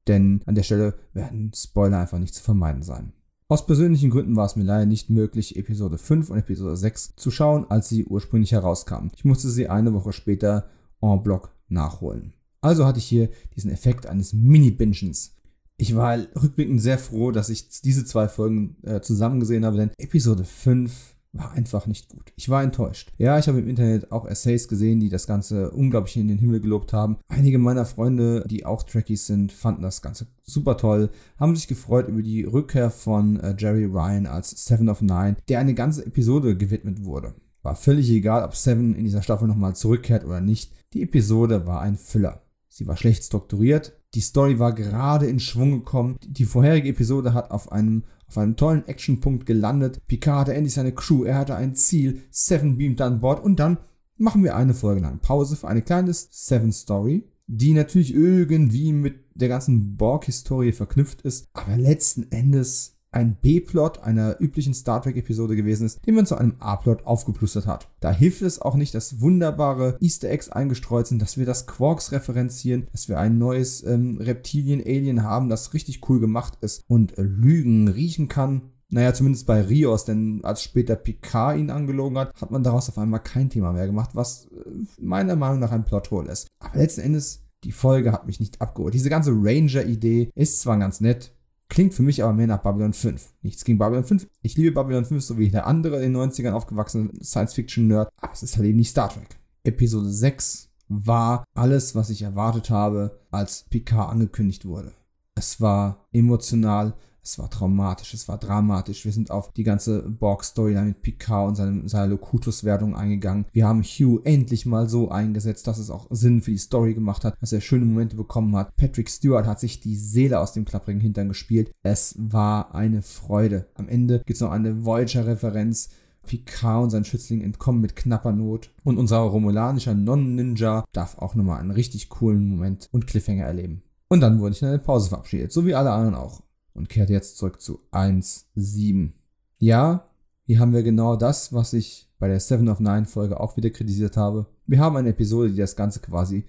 Denn 0.08 0.42
an 0.46 0.56
der 0.56 0.64
Stelle 0.64 0.96
werden 1.14 1.52
Spoiler 1.54 2.00
einfach 2.00 2.20
nicht 2.20 2.36
zu 2.36 2.44
vermeiden 2.44 2.84
sein. 2.84 3.14
Aus 3.48 3.66
persönlichen 3.68 4.10
Gründen 4.10 4.36
war 4.36 4.46
es 4.46 4.56
mir 4.56 4.64
leider 4.64 4.86
nicht 4.88 5.10
möglich, 5.10 5.56
Episode 5.56 5.98
5 6.00 6.32
und 6.32 6.40
Episode 6.40 6.75
6 6.75 7.16
zu 7.16 7.30
schauen, 7.30 7.66
als 7.70 7.90
sie 7.90 8.06
ursprünglich 8.06 8.52
herauskamen. 8.52 9.12
Ich 9.16 9.24
musste 9.24 9.50
sie 9.50 9.70
eine 9.70 9.94
Woche 9.94 10.14
später 10.14 10.68
en 11.02 11.22
bloc 11.22 11.54
nachholen. 11.68 12.34
Also 12.66 12.88
hatte 12.88 12.98
ich 12.98 13.06
hier 13.06 13.30
diesen 13.56 13.70
Effekt 13.70 14.08
eines 14.08 14.34
Mini-Bingens. 14.34 15.36
Ich 15.78 15.96
war 15.96 16.18
rückblickend 16.42 16.82
sehr 16.82 16.98
froh, 16.98 17.30
dass 17.30 17.50
ich 17.50 17.70
diese 17.82 18.06
zwei 18.06 18.28
Folgen 18.28 18.78
äh, 18.82 19.02
zusammen 19.02 19.40
gesehen 19.40 19.64
habe, 19.64 19.78
denn 19.78 19.92
Episode 20.00 20.46
5 20.46 20.92
war 21.32 21.52
einfach 21.52 21.86
nicht 21.86 22.10
gut. 22.10 22.34
Ich 22.36 22.50
war 22.50 22.64
enttäuscht. 22.64 23.12
Ja, 23.20 23.38
ich 23.38 23.48
habe 23.48 23.60
im 23.60 23.68
Internet 23.68 24.12
auch 24.12 24.26
Essays 24.26 24.68
gesehen, 24.68 25.00
die 25.00 25.10
das 25.10 25.28
Ganze 25.28 25.70
unglaublich 25.70 26.18
in 26.18 26.28
den 26.28 26.40
Himmel 26.40 26.60
gelobt 26.60 26.92
haben. 26.92 27.18
Einige 27.28 27.60
meiner 27.60 27.86
Freunde, 27.86 28.44
die 28.50 28.66
auch 28.66 28.82
Trekkies 28.82 29.28
sind, 29.28 29.52
fanden 29.52 29.84
das 29.84 30.02
Ganze 30.02 30.26
super 30.42 30.76
toll, 30.76 31.12
haben 31.38 31.56
sich 31.56 31.68
gefreut 31.68 32.08
über 32.08 32.24
die 32.24 32.46
Rückkehr 32.46 32.90
von 32.90 33.40
äh, 33.42 33.54
Jerry 33.56 33.86
Ryan 33.86 34.26
als 34.26 34.66
Seven 34.66 34.90
of 34.90 35.04
Nine, 35.04 35.36
der 35.50 35.60
eine 35.60 35.76
ganze 35.76 36.04
Episode 36.04 36.58
gewidmet 36.58 37.06
wurde. 37.06 37.36
War 37.62 37.76
völlig 37.76 38.10
egal, 38.10 38.44
ob 38.44 38.56
Seven 38.56 38.96
in 38.96 39.04
dieser 39.04 39.22
Staffel 39.22 39.48
nochmal 39.48 39.76
zurückkehrt 39.76 40.26
oder 40.26 40.42
nicht. 40.42 40.74
Die 40.94 41.04
Episode 41.04 41.68
war 41.68 41.82
ein 41.82 41.96
Füller. 41.96 42.42
Sie 42.77 42.88
war 42.88 42.98
schlecht 42.98 43.24
strukturiert. 43.24 43.94
Die 44.15 44.20
Story 44.20 44.60
war 44.60 44.74
gerade 44.74 45.27
in 45.27 45.39
Schwung 45.39 45.72
gekommen. 45.72 46.17
Die 46.27 46.44
vorherige 46.44 46.89
Episode 46.89 47.34
hat 47.34 47.50
auf 47.50 47.72
einem, 47.72 48.03
auf 48.27 48.38
einem 48.38 48.58
tollen 48.58 48.86
Actionpunkt 48.86 49.46
gelandet. 49.46 50.05
Picard 50.08 50.41
hatte 50.41 50.55
endlich 50.55 50.74
seine 50.74 50.91
Crew. 50.91 51.24
Er 51.24 51.38
hatte 51.38 51.55
ein 51.55 51.75
Ziel. 51.75 52.24
Seven 52.32 52.77
beamt 52.77 53.00
an 53.00 53.22
Bord. 53.22 53.41
Und 53.41 53.62
dann 53.62 53.77
machen 54.17 54.44
wir 54.44 54.58
eine 54.58 54.74
Folge 54.74 55.00
lang 55.00 55.20
Pause 55.20 55.55
für 55.55 55.70
eine 55.70 55.84
kleine 55.84 56.12
Seven 56.13 56.74
Story, 56.74 57.24
die 57.48 57.72
natürlich 57.72 58.13
irgendwie 58.13 58.91
mit 58.91 59.22
der 59.36 59.48
ganzen 59.48 59.96
Borg-Historie 59.96 60.74
verknüpft 60.74 61.22
ist. 61.22 61.48
Aber 61.53 61.77
letzten 61.77 62.29
Endes 62.29 62.95
ein 63.16 63.36
B-Plot 63.36 64.04
einer 64.04 64.40
üblichen 64.40 64.74
Star 64.74 65.02
Trek-Episode 65.02 65.56
gewesen 65.56 65.86
ist, 65.86 66.06
den 66.06 66.16
man 66.16 66.26
zu 66.26 66.36
einem 66.36 66.56
A-Plot 66.60 67.06
aufgeplustert 67.06 67.66
hat. 67.66 67.90
Da 68.02 68.12
hilft 68.12 68.42
es 68.42 68.62
auch 68.62 68.76
nicht, 68.76 68.94
dass 68.94 69.22
wunderbare 69.22 69.98
Easter 70.02 70.30
Eggs 70.30 70.50
eingestreut 70.50 71.08
sind, 71.08 71.22
dass 71.22 71.38
wir 71.38 71.46
das 71.46 71.66
Quarks 71.66 72.12
referenzieren, 72.12 72.88
dass 72.92 73.08
wir 73.08 73.18
ein 73.18 73.38
neues 73.38 73.84
ähm, 73.84 74.18
Reptilien-Alien 74.20 75.24
haben, 75.24 75.50
das 75.50 75.74
richtig 75.74 76.08
cool 76.10 76.20
gemacht 76.20 76.58
ist 76.62 76.84
und 76.88 77.14
Lügen 77.16 77.88
riechen 77.88 78.28
kann. 78.28 78.74
Naja, 78.90 79.14
zumindest 79.14 79.48
bei 79.48 79.62
Rios, 79.62 80.06
denn 80.06 80.42
als 80.44 80.62
später 80.62 80.96
Picard 80.96 81.58
ihn 81.58 81.72
angelogen 81.72 82.18
hat, 82.18 82.40
hat 82.40 82.52
man 82.52 82.64
daraus 82.64 82.90
auf 82.90 82.98
einmal 82.98 83.24
kein 83.24 83.50
Thema 83.50 83.72
mehr 83.72 83.88
gemacht, 83.88 84.12
was 84.14 84.46
äh, 84.46 84.70
meiner 85.00 85.38
Meinung 85.38 85.60
nach 85.60 85.72
ein 85.72 85.86
Plothole 85.86 86.32
ist. 86.32 86.48
Aber 86.60 86.78
letzten 86.78 87.02
Endes 87.02 87.46
die 87.64 87.72
Folge 87.72 88.12
hat 88.12 88.28
mich 88.28 88.40
nicht 88.40 88.62
abgeholt. 88.62 88.94
Diese 88.94 89.10
ganze 89.10 89.32
Ranger-Idee 89.32 90.30
ist 90.36 90.62
zwar 90.62 90.78
ganz 90.78 91.02
nett, 91.02 91.35
Klingt 91.68 91.94
für 91.94 92.04
mich 92.04 92.24
aber 92.24 92.34
mehr 92.34 92.48
nach 92.48 92.62
Babylon 92.62 92.94
5. 92.94 93.34
Nichts 93.42 93.66
gegen 93.66 93.78
Babylon 93.78 94.04
5. 94.04 94.28
Ich 94.44 94.56
liebe 94.56 94.72
Babylon 94.72 95.06
5, 95.06 95.24
so 95.24 95.38
wie 95.38 95.50
der 95.50 95.68
andere 95.68 96.04
in 96.04 96.14
den 96.14 96.22
90ern 96.22 96.52
aufgewachsene 96.52 97.10
Science-Fiction-Nerd. 97.24 98.10
Aber 98.18 98.34
es 98.34 98.44
ist 98.44 98.58
halt 98.58 98.68
eben 98.68 98.78
nicht 98.78 98.92
Star 98.92 99.10
Trek. 99.10 99.40
Episode 99.64 100.10
6 100.10 100.70
war 100.88 101.44
alles, 101.56 101.96
was 101.96 102.12
ich 102.12 102.22
erwartet 102.22 102.70
habe, 102.70 103.20
als 103.32 103.66
Picard 103.70 104.12
angekündigt 104.12 104.66
wurde. 104.66 104.94
Es 105.34 105.60
war 105.60 106.08
emotional, 106.12 106.94
es 107.25 107.39
war 107.39 107.50
traumatisch, 107.50 108.13
es 108.13 108.27
war 108.27 108.38
dramatisch. 108.38 109.03
Wir 109.03 109.12
sind 109.12 109.32
auf 109.32 109.51
die 109.51 109.63
ganze 109.63 110.03
Borg-Storyline 110.03 110.86
mit 110.86 111.01
Picard 111.01 111.50
und 111.50 111.55
seinem, 111.55 111.88
seiner 111.88 112.08
Locutus-Wertung 112.08 112.96
eingegangen. 112.96 113.46
Wir 113.51 113.65
haben 113.65 113.82
Hugh 113.82 114.22
endlich 114.24 114.65
mal 114.67 114.88
so 114.88 115.10
eingesetzt, 115.10 115.65
dass 115.65 115.79
es 115.79 115.89
auch 115.89 116.05
Sinn 116.12 116.41
für 116.41 116.51
die 116.51 116.58
Story 116.58 116.94
gemacht 116.94 117.25
hat, 117.25 117.36
dass 117.41 117.51
er 117.51 117.62
schöne 117.62 117.86
Momente 117.86 118.15
bekommen 118.15 118.55
hat. 118.55 118.75
Patrick 118.77 119.10
Stewart 119.10 119.48
hat 119.48 119.60
sich 119.60 119.79
die 119.79 119.96
Seele 119.96 120.39
aus 120.39 120.53
dem 120.53 120.65
klapprigen 120.65 121.01
Hintern 121.01 121.27
gespielt. 121.29 121.72
Es 121.82 122.15
war 122.20 122.75
eine 122.75 123.01
Freude. 123.01 123.65
Am 123.74 123.89
Ende 123.89 124.20
gibt 124.20 124.36
es 124.36 124.41
noch 124.41 124.51
eine 124.51 124.86
Voyager-Referenz. 124.86 125.89
Picard 126.27 126.84
und 126.84 126.89
sein 126.89 127.05
Schützling 127.05 127.41
entkommen 127.41 127.82
mit 127.82 127.96
knapper 127.96 128.32
Not. 128.32 128.72
Und 128.84 128.98
unser 128.98 129.17
romulanischer 129.17 129.94
Non-Ninja 129.94 130.84
darf 130.91 131.20
auch 131.20 131.36
nochmal 131.36 131.60
einen 131.60 131.70
richtig 131.70 132.10
coolen 132.10 132.48
Moment 132.48 132.88
und 132.91 133.05
Cliffhanger 133.05 133.46
erleben. 133.46 133.84
Und 134.08 134.22
dann 134.22 134.39
wurde 134.39 134.55
ich 134.55 134.62
in 134.62 134.67
eine 134.67 134.79
Pause 134.79 135.10
verabschiedet, 135.10 135.51
so 135.51 135.65
wie 135.65 135.75
alle 135.75 135.91
anderen 135.91 136.15
auch 136.15 136.41
und 136.75 136.89
kehrt 136.89 137.10
jetzt 137.10 137.38
zurück 137.38 137.62
zu 137.62 137.79
1.7. 137.91 139.12
Ja, 139.58 140.08
hier 140.44 140.60
haben 140.60 140.74
wir 140.74 140.84
genau 140.84 141.15
das, 141.15 141.53
was 141.53 141.74
ich 141.74 142.08
bei 142.20 142.27
der 142.27 142.39
7 142.39 142.70
of 142.70 142.79
9 142.79 143.05
Folge 143.05 143.39
auch 143.39 143.58
wieder 143.58 143.72
kritisiert 143.72 144.17
habe. 144.17 144.46
Wir 144.67 144.79
haben 144.79 144.96
eine 144.96 145.10
Episode, 145.10 145.50
die 145.50 145.58
das 145.58 145.75
Ganze 145.75 146.00
quasi 146.00 146.46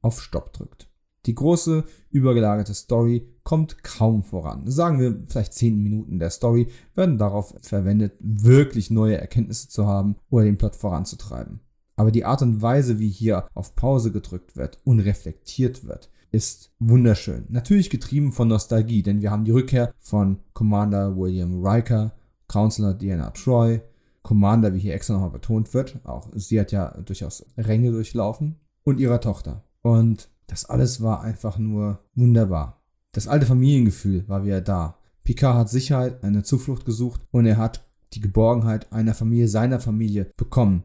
auf 0.00 0.20
Stopp 0.20 0.52
drückt. 0.52 0.88
Die 1.26 1.34
große, 1.34 1.84
übergelagerte 2.10 2.74
Story 2.74 3.28
kommt 3.42 3.82
kaum 3.82 4.22
voran. 4.22 4.70
Sagen 4.70 5.00
wir 5.00 5.24
vielleicht 5.28 5.54
10 5.54 5.82
Minuten 5.82 6.18
der 6.18 6.30
Story 6.30 6.68
werden 6.94 7.18
darauf 7.18 7.54
verwendet, 7.62 8.14
wirklich 8.20 8.90
neue 8.90 9.18
Erkenntnisse 9.18 9.68
zu 9.68 9.86
haben 9.86 10.16
oder 10.30 10.44
den 10.44 10.58
Plot 10.58 10.76
voranzutreiben. 10.76 11.60
Aber 11.96 12.12
die 12.12 12.24
Art 12.24 12.42
und 12.42 12.62
Weise, 12.62 12.98
wie 13.00 13.08
hier 13.08 13.48
auf 13.54 13.74
Pause 13.74 14.12
gedrückt 14.12 14.56
wird 14.56 14.78
und 14.84 15.00
reflektiert 15.00 15.86
wird, 15.86 16.10
ist 16.36 16.70
wunderschön. 16.78 17.46
Natürlich 17.48 17.90
getrieben 17.90 18.30
von 18.32 18.48
Nostalgie, 18.48 19.02
denn 19.02 19.22
wir 19.22 19.30
haben 19.30 19.44
die 19.44 19.50
Rückkehr 19.50 19.92
von 19.98 20.38
Commander 20.52 21.16
William 21.16 21.64
Riker 21.64 22.12
Counselor 22.48 22.94
Diana 22.94 23.30
Troy, 23.30 23.80
Commander, 24.22 24.74
wie 24.74 24.78
hier 24.78 24.94
extra 24.94 25.14
nochmal 25.14 25.30
betont 25.30 25.72
wird, 25.74 25.98
auch 26.04 26.28
sie 26.34 26.60
hat 26.60 26.72
ja 26.72 26.96
durchaus 27.00 27.44
Ränge 27.56 27.90
durchlaufen, 27.90 28.56
und 28.86 29.00
ihrer 29.00 29.20
Tochter. 29.20 29.64
Und 29.82 30.30
das 30.46 30.64
alles 30.64 31.02
war 31.02 31.22
einfach 31.22 31.58
nur 31.58 31.98
wunderbar. 32.14 32.80
Das 33.12 33.28
alte 33.28 33.46
Familiengefühl 33.46 34.28
war 34.28 34.44
wieder 34.44 34.60
da. 34.60 34.98
Picard 35.24 35.56
hat 35.56 35.68
Sicherheit, 35.68 36.22
eine 36.22 36.44
Zuflucht 36.44 36.84
gesucht 36.84 37.20
und 37.32 37.46
er 37.46 37.56
hat 37.56 37.84
die 38.12 38.20
Geborgenheit 38.20 38.92
einer 38.92 39.14
Familie, 39.14 39.48
seiner 39.48 39.80
Familie 39.80 40.30
bekommen. 40.36 40.84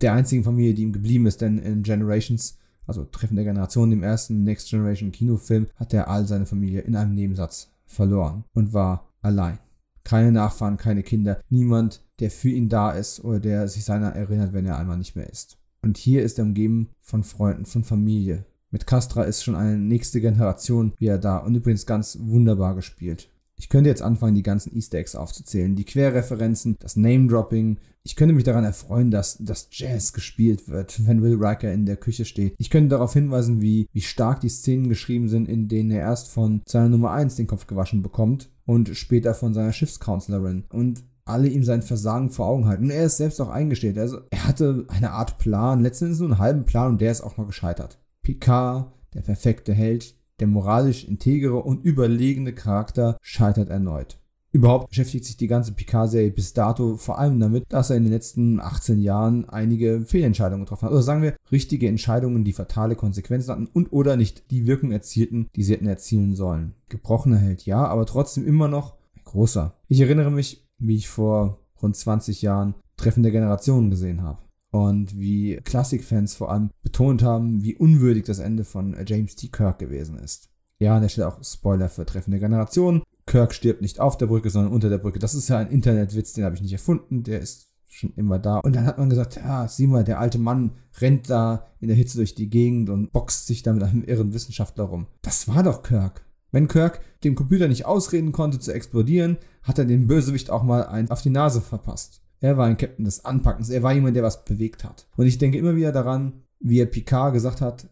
Der 0.00 0.14
einzigen 0.14 0.44
Familie, 0.44 0.72
die 0.72 0.82
ihm 0.82 0.92
geblieben 0.92 1.26
ist, 1.26 1.42
denn 1.42 1.58
in 1.58 1.82
Generations, 1.82 2.58
also 2.86 3.04
Treffen 3.04 3.36
der 3.36 3.44
Generation, 3.44 3.90
dem 3.90 4.02
ersten 4.02 4.44
Next 4.44 4.70
Generation 4.70 5.12
Kinofilm, 5.12 5.66
hat 5.76 5.94
er 5.94 6.08
all 6.08 6.26
seine 6.26 6.46
Familie 6.46 6.80
in 6.80 6.96
einem 6.96 7.14
Nebensatz 7.14 7.72
verloren 7.86 8.44
und 8.52 8.72
war 8.72 9.08
allein. 9.20 9.58
Keine 10.04 10.32
Nachfahren, 10.32 10.76
keine 10.76 11.02
Kinder, 11.02 11.40
niemand, 11.48 12.04
der 12.18 12.30
für 12.30 12.50
ihn 12.50 12.68
da 12.68 12.90
ist 12.90 13.22
oder 13.24 13.40
der 13.40 13.68
sich 13.68 13.84
seiner 13.84 14.14
erinnert, 14.14 14.52
wenn 14.52 14.66
er 14.66 14.78
einmal 14.78 14.98
nicht 14.98 15.14
mehr 15.14 15.30
ist. 15.30 15.58
Und 15.82 15.96
hier 15.96 16.22
ist 16.22 16.38
er 16.38 16.44
umgeben 16.44 16.90
von 17.00 17.22
Freunden, 17.22 17.66
von 17.66 17.84
Familie. 17.84 18.44
Mit 18.70 18.86
Castra 18.86 19.24
ist 19.24 19.44
schon 19.44 19.54
eine 19.54 19.76
nächste 19.76 20.20
Generation 20.20 20.94
wieder 20.98 21.18
da 21.18 21.38
und 21.38 21.54
übrigens 21.54 21.86
ganz 21.86 22.18
wunderbar 22.20 22.74
gespielt. 22.74 23.31
Ich 23.62 23.68
könnte 23.68 23.88
jetzt 23.88 24.02
anfangen, 24.02 24.34
die 24.34 24.42
ganzen 24.42 24.74
Easter 24.74 24.98
Eggs 24.98 25.14
aufzuzählen, 25.14 25.76
die 25.76 25.84
Querreferenzen, 25.84 26.74
das 26.80 26.96
Name-Dropping. 26.96 27.78
Ich 28.02 28.16
könnte 28.16 28.34
mich 28.34 28.42
daran 28.42 28.64
erfreuen, 28.64 29.12
dass 29.12 29.38
das 29.38 29.68
Jazz 29.70 30.12
gespielt 30.12 30.68
wird, 30.68 31.06
wenn 31.06 31.22
Will 31.22 31.36
Riker 31.40 31.72
in 31.72 31.86
der 31.86 31.96
Küche 31.96 32.24
steht. 32.24 32.54
Ich 32.58 32.70
könnte 32.70 32.88
darauf 32.88 33.12
hinweisen, 33.12 33.60
wie, 33.60 33.86
wie 33.92 34.00
stark 34.00 34.40
die 34.40 34.48
Szenen 34.48 34.88
geschrieben 34.88 35.28
sind, 35.28 35.48
in 35.48 35.68
denen 35.68 35.92
er 35.92 36.00
erst 36.00 36.28
von 36.28 36.62
seiner 36.66 36.88
Nummer 36.88 37.12
1 37.12 37.36
den 37.36 37.46
Kopf 37.46 37.68
gewaschen 37.68 38.02
bekommt 38.02 38.50
und 38.66 38.96
später 38.96 39.32
von 39.32 39.54
seiner 39.54 39.72
Schiffscounselorin. 39.72 40.64
Und 40.68 41.04
alle 41.24 41.46
ihm 41.46 41.62
sein 41.62 41.82
Versagen 41.82 42.30
vor 42.30 42.48
Augen 42.48 42.66
halten. 42.66 42.86
Und 42.86 42.90
er 42.90 43.04
ist 43.04 43.18
selbst 43.18 43.40
auch 43.40 43.48
eingestellt. 43.48 43.96
Also 43.96 44.22
er 44.30 44.44
hatte 44.44 44.86
eine 44.88 45.12
Art 45.12 45.38
Plan, 45.38 45.82
letztendlich 45.82 46.18
nur 46.18 46.30
einen 46.30 46.38
halben 46.40 46.64
Plan 46.64 46.90
und 46.90 47.00
der 47.00 47.12
ist 47.12 47.20
auch 47.20 47.36
mal 47.36 47.46
gescheitert. 47.46 48.00
Picard, 48.22 48.92
der 49.14 49.20
perfekte 49.20 49.72
Held, 49.72 50.16
der 50.40 50.46
moralisch 50.46 51.04
integere 51.04 51.62
und 51.62 51.84
überlegene 51.84 52.52
Charakter 52.52 53.16
scheitert 53.20 53.68
erneut. 53.68 54.18
Überhaupt 54.54 54.90
beschäftigt 54.90 55.24
sich 55.24 55.38
die 55.38 55.46
ganze 55.46 55.72
Picard-Serie 55.72 56.30
bis 56.30 56.52
dato 56.52 56.96
vor 56.96 57.18
allem 57.18 57.40
damit, 57.40 57.64
dass 57.70 57.88
er 57.88 57.96
in 57.96 58.02
den 58.02 58.12
letzten 58.12 58.60
18 58.60 59.00
Jahren 59.00 59.48
einige 59.48 60.02
Fehlentscheidungen 60.04 60.66
getroffen 60.66 60.86
hat. 60.86 60.92
Oder 60.92 61.02
sagen 61.02 61.22
wir, 61.22 61.36
richtige 61.50 61.88
Entscheidungen, 61.88 62.44
die 62.44 62.52
fatale 62.52 62.94
Konsequenzen 62.94 63.50
hatten 63.50 63.68
und 63.72 63.92
oder 63.92 64.16
nicht 64.16 64.50
die 64.50 64.66
Wirkung 64.66 64.92
erzielten, 64.92 65.48
die 65.56 65.62
sie 65.62 65.72
hätten 65.72 65.86
erzielen 65.86 66.34
sollen. 66.34 66.74
Gebrochener 66.90 67.38
Held, 67.38 67.64
ja, 67.64 67.86
aber 67.86 68.04
trotzdem 68.04 68.46
immer 68.46 68.68
noch 68.68 68.92
ein 69.16 69.22
großer. 69.24 69.74
Ich 69.88 70.00
erinnere 70.00 70.30
mich, 70.30 70.68
wie 70.78 70.96
ich 70.96 71.08
vor 71.08 71.58
rund 71.80 71.96
20 71.96 72.42
Jahren 72.42 72.74
Treffen 72.98 73.22
der 73.22 73.32
Generationen 73.32 73.88
gesehen 73.88 74.22
habe 74.22 74.38
und 74.72 75.18
wie 75.18 75.60
Klassikfans 75.62 76.34
vor 76.34 76.50
allem 76.50 76.70
betont 76.82 77.22
haben, 77.22 77.62
wie 77.62 77.76
unwürdig 77.76 78.24
das 78.24 78.38
Ende 78.38 78.64
von 78.64 78.96
James 79.06 79.36
T. 79.36 79.48
Kirk 79.48 79.78
gewesen 79.78 80.18
ist. 80.18 80.48
Ja, 80.80 80.96
an 80.96 81.02
der 81.02 81.10
Stelle 81.10 81.28
auch 81.28 81.44
Spoiler 81.44 81.88
für 81.88 82.06
Treffen 82.06 82.32
der 82.32 82.40
Generation. 82.40 83.02
Kirk 83.26 83.54
stirbt 83.54 83.82
nicht 83.82 84.00
auf 84.00 84.16
der 84.16 84.26
Brücke, 84.26 84.50
sondern 84.50 84.72
unter 84.72 84.88
der 84.88 84.98
Brücke. 84.98 85.18
Das 85.18 85.34
ist 85.34 85.48
ja 85.48 85.58
ein 85.58 85.70
Internetwitz, 85.70 86.32
den 86.32 86.44
habe 86.44 86.56
ich 86.56 86.62
nicht 86.62 86.72
erfunden, 86.72 87.22
der 87.22 87.40
ist 87.40 87.68
schon 87.86 88.14
immer 88.16 88.38
da. 88.38 88.58
Und 88.58 88.74
dann 88.74 88.86
hat 88.86 88.98
man 88.98 89.10
gesagt, 89.10 89.36
ja, 89.36 89.68
sieh 89.68 89.86
mal, 89.86 90.04
der 90.04 90.18
alte 90.18 90.38
Mann 90.38 90.72
rennt 91.00 91.28
da 91.28 91.66
in 91.80 91.88
der 91.88 91.96
Hitze 91.96 92.16
durch 92.16 92.34
die 92.34 92.48
Gegend 92.48 92.88
und 92.88 93.12
boxt 93.12 93.46
sich 93.46 93.62
da 93.62 93.74
mit 93.74 93.82
einem 93.82 94.02
irren 94.02 94.32
Wissenschaftler 94.32 94.84
rum. 94.84 95.06
Das 95.20 95.46
war 95.48 95.62
doch 95.62 95.82
Kirk. 95.82 96.24
Wenn 96.50 96.68
Kirk 96.68 97.00
dem 97.24 97.34
Computer 97.34 97.68
nicht 97.68 97.84
ausreden 97.84 98.32
konnte 98.32 98.58
zu 98.58 98.72
explodieren, 98.72 99.36
hat 99.62 99.78
er 99.78 99.84
den 99.84 100.06
Bösewicht 100.06 100.50
auch 100.50 100.62
mal 100.62 100.86
ein 100.86 101.10
auf 101.10 101.22
die 101.22 101.30
Nase 101.30 101.60
verpasst. 101.60 102.21
Er 102.42 102.56
war 102.56 102.66
ein 102.66 102.76
Captain 102.76 103.04
des 103.04 103.24
Anpackens. 103.24 103.70
Er 103.70 103.84
war 103.84 103.92
jemand, 103.92 104.16
der 104.16 104.24
was 104.24 104.44
bewegt 104.44 104.82
hat. 104.82 105.06
Und 105.16 105.26
ich 105.26 105.38
denke 105.38 105.58
immer 105.58 105.76
wieder 105.76 105.92
daran, 105.92 106.42
wie 106.58 106.80
er 106.80 106.86
Picard 106.86 107.32
gesagt 107.32 107.60
hat, 107.60 107.88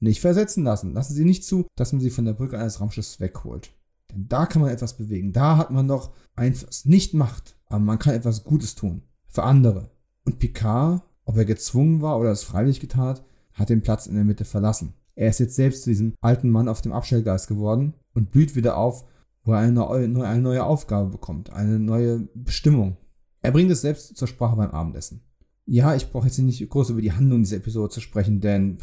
nicht 0.00 0.20
versetzen 0.20 0.64
lassen. 0.64 0.92
Lassen 0.92 1.14
Sie 1.14 1.24
nicht 1.24 1.44
zu, 1.44 1.66
dass 1.76 1.92
man 1.92 2.00
sie 2.00 2.10
von 2.10 2.24
der 2.24 2.32
Brücke 2.32 2.58
eines 2.58 2.80
Raumschiffs 2.80 3.20
wegholt. 3.20 3.70
Denn 4.10 4.26
da 4.28 4.46
kann 4.46 4.60
man 4.60 4.72
etwas 4.72 4.96
bewegen. 4.96 5.32
Da 5.32 5.56
hat 5.56 5.70
man 5.70 5.86
noch 5.86 6.10
Einfluss. 6.34 6.84
Nicht 6.84 7.14
Macht, 7.14 7.56
aber 7.66 7.78
man 7.78 8.00
kann 8.00 8.14
etwas 8.14 8.42
Gutes 8.42 8.74
tun. 8.74 9.02
Für 9.28 9.44
andere. 9.44 9.90
Und 10.24 10.40
Picard, 10.40 11.02
ob 11.24 11.36
er 11.36 11.44
gezwungen 11.44 12.02
war 12.02 12.18
oder 12.18 12.32
es 12.32 12.42
freiwillig 12.42 12.80
getan 12.80 13.06
hat, 13.06 13.24
hat 13.52 13.68
den 13.68 13.82
Platz 13.82 14.06
in 14.06 14.16
der 14.16 14.24
Mitte 14.24 14.44
verlassen. 14.44 14.94
Er 15.14 15.28
ist 15.28 15.38
jetzt 15.38 15.54
selbst 15.54 15.84
zu 15.84 15.90
diesem 15.90 16.14
alten 16.20 16.50
Mann 16.50 16.68
auf 16.68 16.80
dem 16.80 16.92
Abstellgeist 16.92 17.46
geworden 17.46 17.94
und 18.14 18.32
blüht 18.32 18.56
wieder 18.56 18.76
auf, 18.76 19.04
wo 19.44 19.52
er 19.52 19.58
eine 19.58 19.72
neue, 19.72 20.26
eine 20.26 20.42
neue 20.42 20.64
Aufgabe 20.64 21.10
bekommt, 21.10 21.52
eine 21.52 21.78
neue 21.78 22.28
Bestimmung. 22.34 22.96
Er 23.42 23.50
bringt 23.50 23.70
es 23.70 23.80
selbst 23.80 24.16
zur 24.16 24.28
Sprache 24.28 24.56
beim 24.56 24.70
Abendessen. 24.70 25.22
Ja, 25.66 25.94
ich 25.94 26.10
brauche 26.10 26.26
jetzt 26.26 26.38
nicht 26.38 26.68
groß 26.68 26.90
über 26.90 27.02
die 27.02 27.12
Handlung 27.12 27.42
dieser 27.42 27.56
Episode 27.56 27.92
zu 27.92 28.00
sprechen, 28.00 28.40
denn 28.40 28.78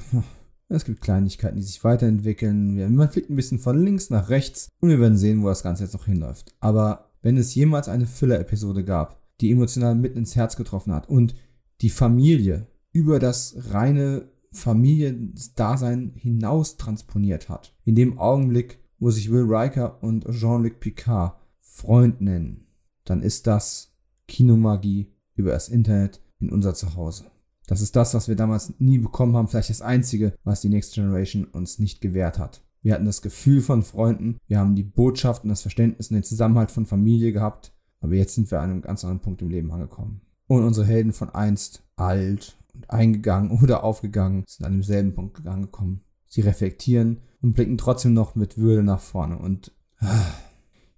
es 0.68 0.86
gibt 0.86 1.02
Kleinigkeiten, 1.02 1.58
die 1.58 1.64
sich 1.64 1.84
weiterentwickeln. 1.84 2.94
Man 2.96 3.10
fliegt 3.10 3.30
ein 3.30 3.36
bisschen 3.36 3.60
von 3.60 3.84
links 3.84 4.10
nach 4.10 4.30
rechts 4.30 4.70
und 4.80 4.90
wir 4.90 5.00
werden 5.00 5.18
sehen, 5.18 5.42
wo 5.42 5.48
das 5.48 5.64
Ganze 5.64 5.84
jetzt 5.84 5.94
noch 5.94 6.06
hinläuft. 6.06 6.54
Aber 6.60 7.12
wenn 7.22 7.38
es 7.38 7.56
jemals 7.56 7.90
eine 7.90 8.06
Füller-Episode 8.06 8.84
gab, 8.84 9.22
die 9.42 9.52
emotional 9.52 9.96
mitten 9.96 10.20
ins 10.20 10.36
Herz 10.36 10.56
getroffen 10.56 10.94
hat 10.94 11.10
und 11.10 11.36
die 11.82 11.90
Familie 11.90 12.68
über 12.92 13.20
das 13.20 13.56
reine 13.72 14.30
Familiendasein 14.52 16.14
hinaus 16.16 16.78
transponiert 16.78 17.50
hat, 17.50 17.76
in 17.84 17.96
dem 17.96 18.20
Augenblick, 18.20 18.80
wo 19.00 19.12
sich 19.12 19.32
Will 19.32 19.46
Riker 19.48 20.04
und 20.04 20.26
Jean-Luc 20.30 20.80
Picard 20.80 21.38
Freund 21.60 22.20
nennen, 22.20 22.68
dann 23.06 23.22
ist 23.22 23.48
das 23.48 23.89
Kinomagie 24.30 25.12
über 25.36 25.52
das 25.52 25.68
Internet 25.68 26.22
in 26.40 26.50
unser 26.50 26.74
Zuhause. 26.74 27.26
Das 27.68 27.82
ist 27.82 27.96
das, 27.96 28.14
was 28.14 28.28
wir 28.28 28.36
damals 28.36 28.74
nie 28.80 28.98
bekommen 28.98 29.36
haben, 29.36 29.48
vielleicht 29.48 29.70
das 29.70 29.82
Einzige, 29.82 30.34
was 30.44 30.62
die 30.62 30.70
Next 30.70 30.96
Generation 30.96 31.46
uns 31.46 31.78
nicht 31.78 32.02
gewährt 32.02 32.40
hat. 32.40 32.62
Wir 32.82 32.94
hatten 32.94 33.06
das 33.06 33.22
Gefühl 33.22 33.62
von 33.62 33.84
Freunden, 33.84 34.38
wir 34.48 34.60
haben 34.60 34.76
die 34.76 34.84
Botschaft 34.84 35.44
und 35.44 35.50
das 35.50 35.62
Verständnis 35.62 36.10
und 36.10 36.16
den 36.16 36.24
Zusammenhalt 36.24 36.72
von 36.72 36.86
Familie 36.86 37.34
gehabt, 37.34 37.74
aber 38.00 38.16
jetzt 38.16 38.36
sind 38.36 38.50
wir 38.50 38.62
an 38.62 38.72
einem 38.72 38.82
ganz 38.82 39.04
anderen 39.04 39.22
Punkt 39.22 39.42
im 39.42 39.50
Leben 39.50 39.72
angekommen. 39.72 40.22
Und 40.48 40.64
unsere 40.64 40.88
Helden 40.88 41.14
von 41.14 41.30
einst, 41.30 41.84
alt 41.96 42.58
und 42.74 42.90
eingegangen 42.90 43.52
oder 43.62 43.84
aufgegangen, 43.84 44.46
sind 44.48 44.66
an 44.66 44.74
demselben 44.74 45.14
Punkt 45.14 45.46
angekommen. 45.46 46.02
Sie 46.28 46.42
reflektieren 46.42 47.20
und 47.42 47.54
blicken 47.54 47.78
trotzdem 47.78 48.14
noch 48.14 48.36
mit 48.36 48.58
Würde 48.58 48.84
nach 48.84 49.00
vorne 49.00 49.38
und 49.38 49.72
ah, 50.00 50.26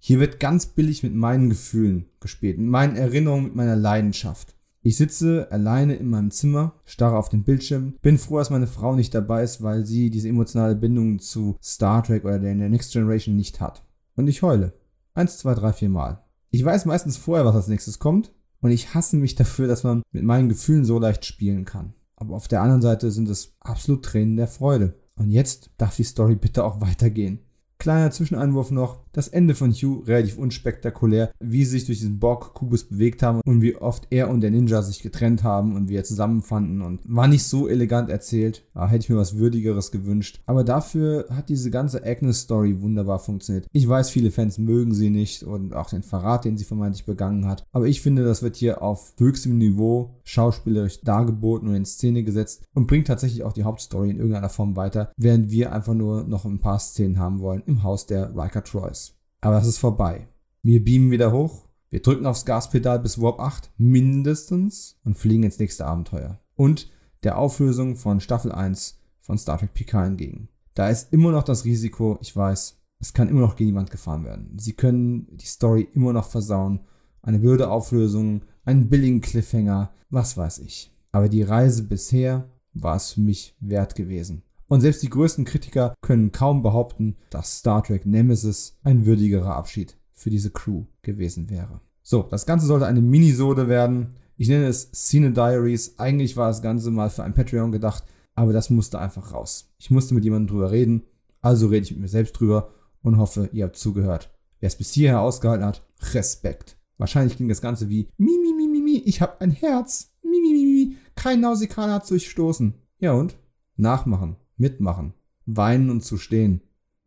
hier 0.04 0.18
wird 0.18 0.40
ganz 0.40 0.66
billig 0.66 1.04
mit 1.04 1.14
meinen 1.14 1.48
Gefühlen 1.48 2.06
gespielt, 2.18 2.58
mit 2.58 2.68
meinen 2.68 2.96
Erinnerungen, 2.96 3.44
mit 3.44 3.54
meiner 3.54 3.76
Leidenschaft. 3.76 4.56
Ich 4.80 4.96
sitze 4.96 5.46
alleine 5.52 5.94
in 5.94 6.10
meinem 6.10 6.32
Zimmer, 6.32 6.74
starre 6.84 7.16
auf 7.16 7.28
den 7.28 7.44
Bildschirm, 7.44 7.94
bin 8.02 8.18
froh, 8.18 8.38
dass 8.38 8.50
meine 8.50 8.66
Frau 8.66 8.96
nicht 8.96 9.14
dabei 9.14 9.44
ist, 9.44 9.62
weil 9.62 9.86
sie 9.86 10.10
diese 10.10 10.28
emotionale 10.28 10.74
Bindung 10.74 11.20
zu 11.20 11.56
Star 11.62 12.02
Trek 12.02 12.24
oder 12.24 12.40
der 12.40 12.54
Next 12.56 12.92
Generation 12.92 13.36
nicht 13.36 13.60
hat. 13.60 13.84
Und 14.16 14.26
ich 14.26 14.42
heule. 14.42 14.72
Eins, 15.14 15.38
zwei, 15.38 15.54
drei, 15.54 15.72
vier 15.72 15.88
Mal. 15.88 16.24
Ich 16.50 16.64
weiß 16.64 16.84
meistens 16.86 17.16
vorher, 17.16 17.44
was 17.44 17.54
als 17.54 17.68
nächstes 17.68 18.00
kommt, 18.00 18.32
und 18.60 18.72
ich 18.72 18.94
hasse 18.94 19.16
mich 19.16 19.36
dafür, 19.36 19.68
dass 19.68 19.84
man 19.84 20.02
mit 20.10 20.24
meinen 20.24 20.48
Gefühlen 20.48 20.84
so 20.84 20.98
leicht 20.98 21.24
spielen 21.26 21.64
kann. 21.64 21.94
Aber 22.16 22.34
auf 22.34 22.48
der 22.48 22.60
anderen 22.60 22.82
Seite 22.82 23.12
sind 23.12 23.28
es 23.28 23.54
absolut 23.60 24.04
Tränen 24.04 24.36
der 24.36 24.48
Freude. 24.48 24.94
Und 25.14 25.30
jetzt 25.30 25.70
darf 25.78 25.94
die 25.94 26.02
Story 26.02 26.34
bitte 26.34 26.64
auch 26.64 26.80
weitergehen. 26.80 27.38
Kleiner 27.82 28.12
Zwischeneinwurf 28.12 28.70
noch, 28.70 29.00
das 29.12 29.28
Ende 29.28 29.54
von 29.54 29.72
Hugh 29.72 30.06
relativ 30.06 30.38
unspektakulär, 30.38 31.30
wie 31.40 31.64
sie 31.64 31.72
sich 31.72 31.86
durch 31.86 31.98
diesen 31.98 32.18
Borg-Kubus 32.18 32.84
bewegt 32.84 33.22
haben 33.22 33.40
und 33.44 33.62
wie 33.62 33.76
oft 33.76 34.06
er 34.10 34.30
und 34.30 34.40
der 34.40 34.50
Ninja 34.50 34.82
sich 34.82 35.02
getrennt 35.02 35.42
haben 35.42 35.74
und 35.76 35.88
wie 35.88 35.96
er 35.96 36.04
zusammenfanden 36.04 36.82
und 36.82 37.00
war 37.04 37.28
nicht 37.28 37.44
so 37.44 37.68
elegant 37.68 38.10
erzählt. 38.10 38.64
Da 38.74 38.88
hätte 38.88 39.04
ich 39.04 39.10
mir 39.10 39.16
was 39.16 39.36
Würdigeres 39.36 39.90
gewünscht. 39.90 40.40
Aber 40.46 40.64
dafür 40.64 41.26
hat 41.30 41.48
diese 41.48 41.70
ganze 41.70 42.04
Agnes-Story 42.04 42.80
wunderbar 42.80 43.18
funktioniert. 43.18 43.66
Ich 43.72 43.88
weiß, 43.88 44.10
viele 44.10 44.30
Fans 44.30 44.58
mögen 44.58 44.94
sie 44.94 45.10
nicht 45.10 45.42
und 45.42 45.74
auch 45.74 45.90
den 45.90 46.02
Verrat, 46.02 46.44
den 46.44 46.56
sie 46.56 46.64
vermeintlich 46.64 47.04
begangen 47.04 47.46
hat. 47.46 47.64
Aber 47.72 47.86
ich 47.86 48.00
finde, 48.00 48.24
das 48.24 48.42
wird 48.42 48.56
hier 48.56 48.82
auf 48.82 49.14
höchstem 49.18 49.58
Niveau 49.58 50.14
schauspielerisch 50.24 51.00
dargeboten 51.02 51.68
und 51.68 51.74
in 51.74 51.84
Szene 51.84 52.22
gesetzt 52.22 52.64
und 52.74 52.86
bringt 52.86 53.06
tatsächlich 53.06 53.42
auch 53.42 53.52
die 53.52 53.64
Hauptstory 53.64 54.10
in 54.10 54.18
irgendeiner 54.18 54.48
Form 54.48 54.76
weiter, 54.76 55.12
während 55.16 55.50
wir 55.50 55.72
einfach 55.72 55.94
nur 55.94 56.24
noch 56.24 56.44
ein 56.44 56.60
paar 56.60 56.78
Szenen 56.78 57.18
haben 57.18 57.40
wollen 57.40 57.62
im 57.66 57.82
Haus 57.82 58.06
der 58.06 58.34
Riker 58.36 58.64
Troys. 58.64 59.01
Aber 59.42 59.58
es 59.58 59.66
ist 59.66 59.78
vorbei. 59.78 60.28
Wir 60.62 60.82
beamen 60.82 61.10
wieder 61.10 61.32
hoch, 61.32 61.66
wir 61.90 62.00
drücken 62.00 62.26
aufs 62.26 62.46
Gaspedal 62.46 63.00
bis 63.00 63.20
Warp 63.20 63.40
8 63.40 63.72
mindestens 63.76 64.98
und 65.04 65.18
fliegen 65.18 65.42
ins 65.42 65.58
nächste 65.58 65.84
Abenteuer. 65.84 66.38
Und 66.54 66.88
der 67.24 67.36
Auflösung 67.36 67.96
von 67.96 68.20
Staffel 68.20 68.52
1 68.52 69.00
von 69.20 69.36
Star 69.36 69.58
Trek 69.58 69.74
Picard 69.74 70.06
entgegen. 70.06 70.48
Da 70.74 70.88
ist 70.88 71.12
immer 71.12 71.32
noch 71.32 71.42
das 71.42 71.64
Risiko, 71.64 72.18
ich 72.22 72.34
weiß, 72.34 72.80
es 73.00 73.12
kann 73.12 73.28
immer 73.28 73.40
noch 73.40 73.56
gegen 73.56 73.70
die 73.70 73.76
Wand 73.76 73.90
gefahren 73.90 74.24
werden. 74.24 74.56
Sie 74.58 74.74
können 74.74 75.26
die 75.36 75.46
Story 75.46 75.88
immer 75.92 76.12
noch 76.12 76.28
versauen. 76.28 76.80
Eine 77.20 77.40
blöde 77.40 77.68
Auflösung, 77.68 78.42
einen 78.64 78.88
billigen 78.88 79.20
Cliffhanger, 79.20 79.92
was 80.08 80.36
weiß 80.36 80.60
ich. 80.60 80.96
Aber 81.10 81.28
die 81.28 81.42
Reise 81.42 81.82
bisher 81.82 82.48
war 82.74 82.94
es 82.94 83.10
für 83.12 83.20
mich 83.20 83.56
wert 83.58 83.96
gewesen. 83.96 84.44
Und 84.72 84.80
selbst 84.80 85.02
die 85.02 85.10
größten 85.10 85.44
Kritiker 85.44 85.92
können 86.00 86.32
kaum 86.32 86.62
behaupten, 86.62 87.18
dass 87.28 87.58
Star 87.58 87.84
Trek 87.84 88.06
Nemesis 88.06 88.78
ein 88.82 89.04
würdigerer 89.04 89.54
Abschied 89.54 89.98
für 90.14 90.30
diese 90.30 90.50
Crew 90.50 90.86
gewesen 91.02 91.50
wäre. 91.50 91.82
So, 92.02 92.22
das 92.22 92.46
Ganze 92.46 92.64
sollte 92.64 92.86
eine 92.86 93.02
Minisode 93.02 93.68
werden. 93.68 94.16
Ich 94.38 94.48
nenne 94.48 94.64
es 94.64 94.90
Cine 94.92 95.32
Diaries. 95.32 95.98
Eigentlich 95.98 96.38
war 96.38 96.48
das 96.48 96.62
Ganze 96.62 96.90
mal 96.90 97.10
für 97.10 97.22
ein 97.22 97.34
Patreon 97.34 97.70
gedacht, 97.70 98.04
aber 98.34 98.54
das 98.54 98.70
musste 98.70 98.98
einfach 98.98 99.34
raus. 99.34 99.70
Ich 99.76 99.90
musste 99.90 100.14
mit 100.14 100.24
jemandem 100.24 100.54
drüber 100.54 100.70
reden, 100.70 101.02
also 101.42 101.66
rede 101.66 101.84
ich 101.84 101.90
mit 101.90 102.00
mir 102.00 102.08
selbst 102.08 102.40
drüber 102.40 102.70
und 103.02 103.18
hoffe, 103.18 103.50
ihr 103.52 103.66
habt 103.66 103.76
zugehört. 103.76 104.30
Wer 104.60 104.68
es 104.68 104.76
bis 104.76 104.92
hierher 104.92 105.20
ausgehalten 105.20 105.66
hat, 105.66 105.86
Respekt. 106.14 106.78
Wahrscheinlich 106.96 107.36
klingt 107.36 107.50
das 107.50 107.60
Ganze 107.60 107.90
wie 107.90 108.08
Mi, 108.16 108.38
mi, 108.40 108.54
mi, 108.54 108.68
mi, 108.68 108.80
mi, 108.80 109.02
ich 109.04 109.20
hab 109.20 109.42
ein 109.42 109.50
Herz. 109.50 110.14
Mi, 110.22 110.40
mi, 110.40 110.52
mi, 110.54 110.64
mi, 110.64 110.96
kein 111.14 111.40
Nausikaner 111.40 111.92
hat 111.92 112.10
durchstoßen. 112.10 112.72
Ja 113.00 113.12
und? 113.12 113.36
Nachmachen, 113.76 114.36
mitmachen, 114.62 115.12
weinen 115.44 115.90
und 115.90 116.02
zu 116.02 116.16
stehen. 116.16 116.62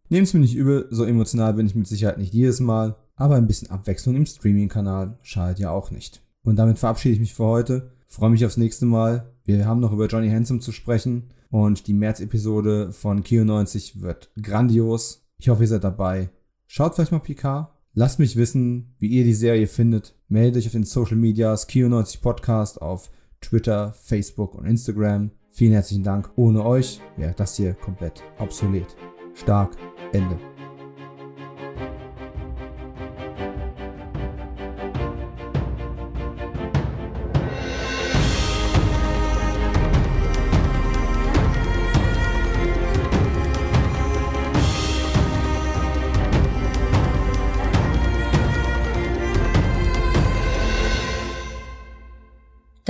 Nehmt's 0.10 0.34
mir 0.34 0.42
nicht 0.42 0.56
übel, 0.56 0.88
so 0.92 1.04
emotional 1.04 1.56
bin 1.56 1.66
ich 1.66 1.74
mit 1.74 1.88
Sicherheit 1.88 2.20
nicht 2.20 2.34
jedes 2.34 2.60
Mal, 2.60 2.96
aber 3.16 3.36
ein 3.36 3.48
bisschen 3.48 3.72
Abwechslung 3.72 4.16
im 4.16 4.28
Streaming-Kanal 4.28 5.18
schadet 5.24 5.58
ja 5.58 5.72
auch 5.72 5.90
nicht. 5.90 6.22
Und 6.44 6.58
damit 6.58 6.78
verabschiede 6.78 7.16
ich 7.16 7.20
mich 7.20 7.34
für 7.34 7.46
heute. 7.46 7.92
Freue 8.06 8.30
mich 8.30 8.46
aufs 8.46 8.58
nächste 8.58 8.86
Mal. 8.86 9.34
Wir 9.46 9.66
haben 9.66 9.80
noch 9.80 9.92
über 9.92 10.06
Johnny 10.06 10.30
Handsome 10.30 10.60
zu 10.60 10.72
sprechen 10.72 11.32
und 11.50 11.88
die 11.88 11.94
März-Episode 11.94 12.92
von 12.92 13.24
Kio 13.24 13.44
90 13.46 14.02
wird 14.02 14.30
grandios. 14.40 15.26
Ich 15.38 15.50
hoffe, 15.50 15.64
ihr 15.64 15.68
seid 15.68 15.84
dabei. 15.84 16.30
Schaut 16.68 16.94
vielleicht 16.94 17.12
mal 17.12 17.20
Picard. 17.20 17.72
Lasst 17.94 18.20
mich 18.20 18.36
wissen, 18.36 18.94
wie 19.00 19.08
ihr 19.08 19.24
die 19.24 19.34
Serie 19.34 19.68
findet. 19.68 20.16
Meldet 20.28 20.58
euch 20.58 20.68
auf 20.68 20.74
den 20.74 20.84
Social 20.84 21.16
Medias 21.16 21.68
Kio 21.68 21.88
90 21.88 22.22
Podcast 22.22 22.82
auf 22.82 23.10
Twitter, 23.42 23.94
Facebook 23.94 24.56
und 24.56 24.66
Instagram. 24.66 25.32
Vielen 25.56 25.72
herzlichen 25.72 26.04
Dank. 26.04 26.30
Ohne 26.36 26.66
euch 26.66 27.00
wäre 27.16 27.34
das 27.34 27.56
hier 27.56 27.76
komplett 27.76 28.22
obsolet. 28.40 28.94
Stark. 29.36 29.78
Ende. 30.12 30.38